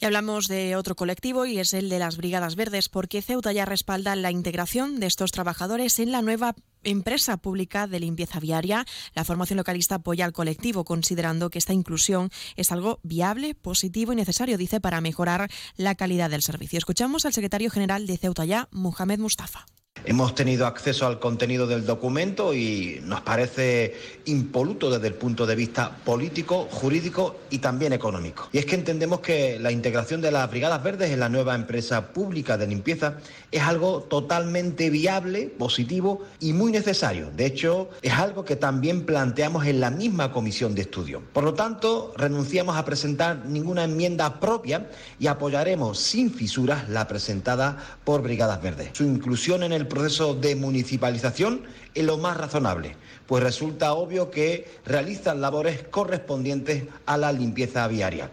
[0.00, 3.66] Y hablamos de otro colectivo y es el de las Brigadas Verdes, porque Ceuta ya
[3.66, 8.86] respalda la integración de estos trabajadores en la nueva empresa pública de limpieza viaria.
[9.14, 14.16] La formación localista apoya al colectivo, considerando que esta inclusión es algo viable, positivo y
[14.16, 16.78] necesario, dice, para mejorar la calidad del servicio.
[16.78, 19.66] Escuchamos al secretario general de Ceuta ya, Mohamed Mustafa.
[20.04, 23.94] Hemos tenido acceso al contenido del documento y nos parece
[24.24, 28.48] impoluto desde el punto de vista político, jurídico y también económico.
[28.52, 32.12] Y es que entendemos que la integración de las Brigadas Verdes en la nueva empresa
[32.12, 33.18] pública de limpieza
[33.50, 37.30] es algo totalmente viable, positivo y muy necesario.
[37.36, 41.22] De hecho, es algo que también planteamos en la misma comisión de estudio.
[41.32, 47.76] Por lo tanto, renunciamos a presentar ninguna enmienda propia y apoyaremos sin fisuras la presentada
[48.04, 48.90] por Brigadas Verdes.
[48.94, 51.64] Su inclusión en el proceso de municipalización
[51.94, 52.96] es lo más razonable,
[53.26, 58.30] pues resulta obvio que realizan labores correspondientes a la limpieza viaria.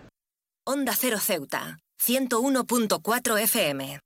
[0.66, 4.00] Onda Cero Ceuta, 101.4 FM.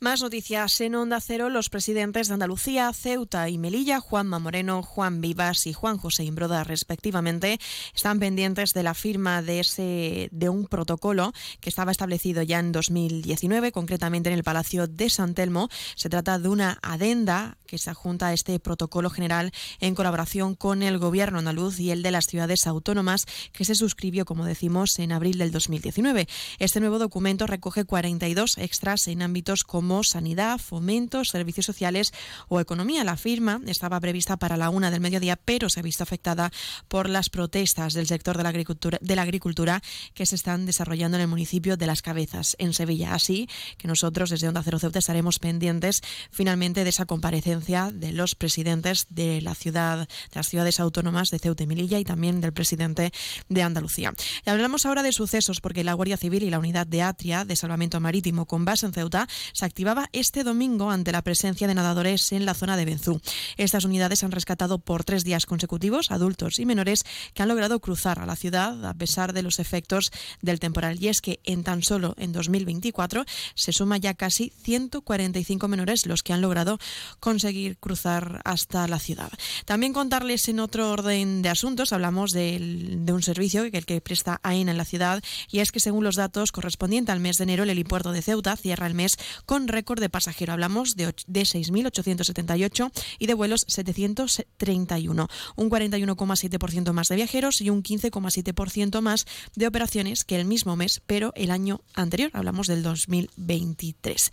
[0.00, 1.50] Más noticias en Onda Cero.
[1.50, 6.62] Los presidentes de Andalucía, Ceuta y Melilla, Juanma Moreno, Juan Vivas y Juan José Imbroda,
[6.62, 7.58] respectivamente,
[7.92, 12.70] están pendientes de la firma de, ese, de un protocolo que estaba establecido ya en
[12.70, 15.68] 2019, concretamente en el Palacio de San Telmo.
[15.96, 20.82] Se trata de una adenda que se adjunta a este protocolo general en colaboración con
[20.82, 25.12] el Gobierno andaluz y el de las ciudades autónomas, que se suscribió, como decimos, en
[25.12, 26.26] abril del 2019.
[26.58, 32.12] Este nuevo documento recoge 42 extras en ámbitos como sanidad, fomento, servicios sociales
[32.48, 33.04] o economía.
[33.04, 36.50] La firma estaba prevista para la una del mediodía, pero se ha visto afectada
[36.88, 39.82] por las protestas del sector de la agricultura, de la agricultura
[40.14, 43.12] que se están desarrollando en el municipio de Las Cabezas, en Sevilla.
[43.12, 43.46] Así
[43.76, 46.00] que nosotros desde Onda Cero Ceuta estaremos pendientes
[46.30, 51.38] finalmente de esa comparecencia de los presidentes de la ciudad, de las ciudades autónomas de
[51.38, 53.12] Ceuta y Melilla y también del presidente
[53.48, 54.14] de Andalucía.
[54.46, 57.56] Y hablamos ahora de sucesos porque la Guardia Civil y la unidad de Atria de
[57.56, 62.30] Salvamento Marítimo con base en Ceuta se activaba este domingo ante la presencia de nadadores
[62.30, 63.20] en la zona de Benzú.
[63.56, 67.04] Estas unidades han rescatado por tres días consecutivos adultos y menores
[67.34, 70.12] que han logrado cruzar a la ciudad a pesar de los efectos
[70.42, 71.02] del temporal.
[71.02, 73.24] Y es que en tan solo en 2024
[73.54, 76.78] se suma ya casi 145 menores los que han logrado
[77.20, 77.47] conseguir
[77.80, 79.30] cruzar hasta la ciudad.
[79.64, 84.72] También contarles en otro orden de asuntos, hablamos de un servicio que que presta AENA
[84.72, 87.70] en la ciudad y es que según los datos correspondientes al mes de enero el
[87.70, 89.16] helipuerto de Ceuta cierra el mes
[89.46, 90.52] con récord de pasajero.
[90.52, 97.82] Hablamos de, de 6.878 y de vuelos 731, un 41,7% más de viajeros y un
[97.82, 102.30] 15,7% más de operaciones que el mismo mes, pero el año anterior.
[102.34, 104.30] Hablamos del 2023.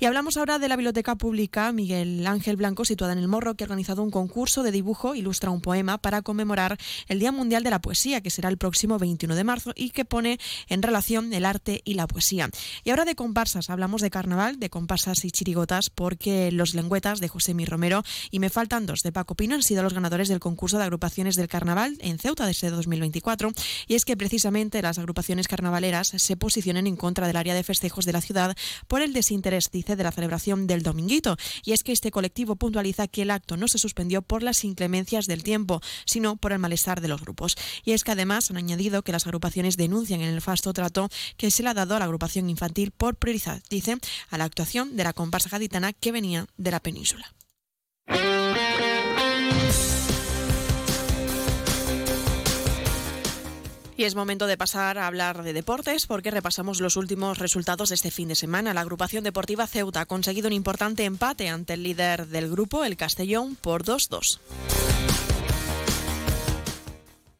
[0.00, 3.64] Y hablamos ahora de la Biblioteca Pública Miguel Ángel Blanco, situada en el Morro, que
[3.64, 7.70] ha organizado un concurso de dibujo, ilustra un poema para conmemorar el Día Mundial de
[7.70, 10.38] la Poesía, que será el próximo 21 de marzo y que pone
[10.68, 12.50] en relación el arte y la poesía.
[12.84, 17.28] Y ahora de comparsas, hablamos de carnaval, de comparsas y chirigotas, porque los lengüetas de
[17.28, 20.40] José Mi Romero y Me Faltan Dos de Paco Pino han sido los ganadores del
[20.40, 23.52] concurso de agrupaciones del carnaval en Ceuta desde 2024.
[23.86, 28.04] Y es que precisamente las agrupaciones carnavaleras se posicionan en contra del área de festejos
[28.04, 28.56] de la ciudad
[28.86, 31.36] por el desinterés, dice, de la celebración del Dominguito.
[31.64, 35.26] Y es que este colectivo puntualiza que el acto no se suspendió por las inclemencias
[35.26, 37.56] del tiempo, sino por el malestar de los grupos.
[37.84, 41.62] Y es que además han añadido que las agrupaciones denuncian el nefasto trato que se
[41.62, 43.98] le ha dado a la agrupación infantil por priorizar, dice,
[44.30, 47.37] a la actuación de la comparsa gaditana que venía de la península.
[53.98, 57.96] Y es momento de pasar a hablar de deportes porque repasamos los últimos resultados de
[57.96, 58.72] este fin de semana.
[58.72, 62.96] La agrupación deportiva Ceuta ha conseguido un importante empate ante el líder del grupo, el
[62.96, 64.38] Castellón, por 2-2.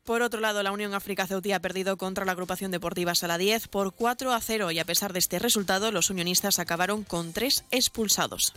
[0.03, 3.69] Por otro lado, la Unión África Ceutí ha perdido contra la agrupación deportiva Sala 10
[3.69, 7.67] por 4 a 0 y a pesar de este resultado, los unionistas acabaron con tres
[7.71, 8.53] expulsados.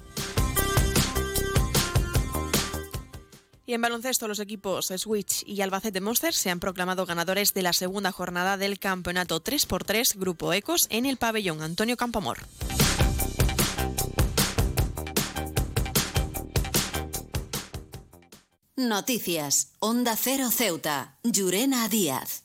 [3.65, 7.73] Y en baloncesto, los equipos Switch y Albacete Monsters se han proclamado ganadores de la
[7.73, 12.39] segunda jornada del campeonato 3x3 Grupo Ecos en el pabellón Antonio Campamor.
[18.75, 19.73] Noticias.
[19.79, 21.17] Onda Cero Ceuta.
[21.23, 22.43] Llurena Díaz.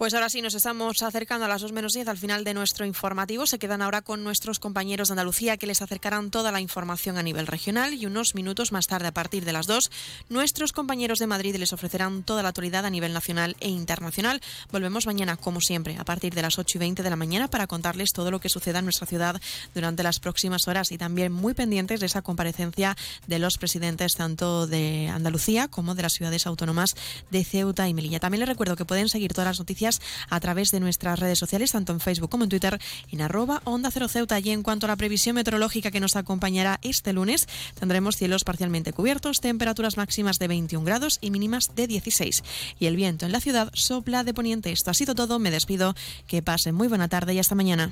[0.00, 2.86] Pues ahora sí, nos estamos acercando a las 2 menos 10 al final de nuestro
[2.86, 3.44] informativo.
[3.44, 7.22] Se quedan ahora con nuestros compañeros de Andalucía que les acercarán toda la información a
[7.22, 9.90] nivel regional y unos minutos más tarde, a partir de las 2,
[10.30, 14.40] nuestros compañeros de Madrid les ofrecerán toda la actualidad a nivel nacional e internacional.
[14.72, 17.66] Volvemos mañana, como siempre, a partir de las 8 y 20 de la mañana para
[17.66, 19.38] contarles todo lo que suceda en nuestra ciudad
[19.74, 22.96] durante las próximas horas y también muy pendientes de esa comparecencia
[23.26, 26.96] de los presidentes tanto de Andalucía como de las ciudades autónomas
[27.30, 28.18] de Ceuta y Melilla.
[28.18, 29.89] También les recuerdo que pueden seguir todas las noticias
[30.28, 32.78] a través de nuestras redes sociales, tanto en Facebook como en Twitter,
[33.10, 34.38] en arroba Onda Cero Ceuta.
[34.40, 37.48] Y en cuanto a la previsión meteorológica que nos acompañará este lunes,
[37.78, 42.42] tendremos cielos parcialmente cubiertos, temperaturas máximas de 21 grados y mínimas de 16.
[42.78, 44.72] Y el viento en la ciudad sopla de poniente.
[44.72, 45.38] Esto ha sido todo.
[45.38, 45.94] Me despido.
[46.26, 47.90] Que pasen muy buena tarde y hasta mañana.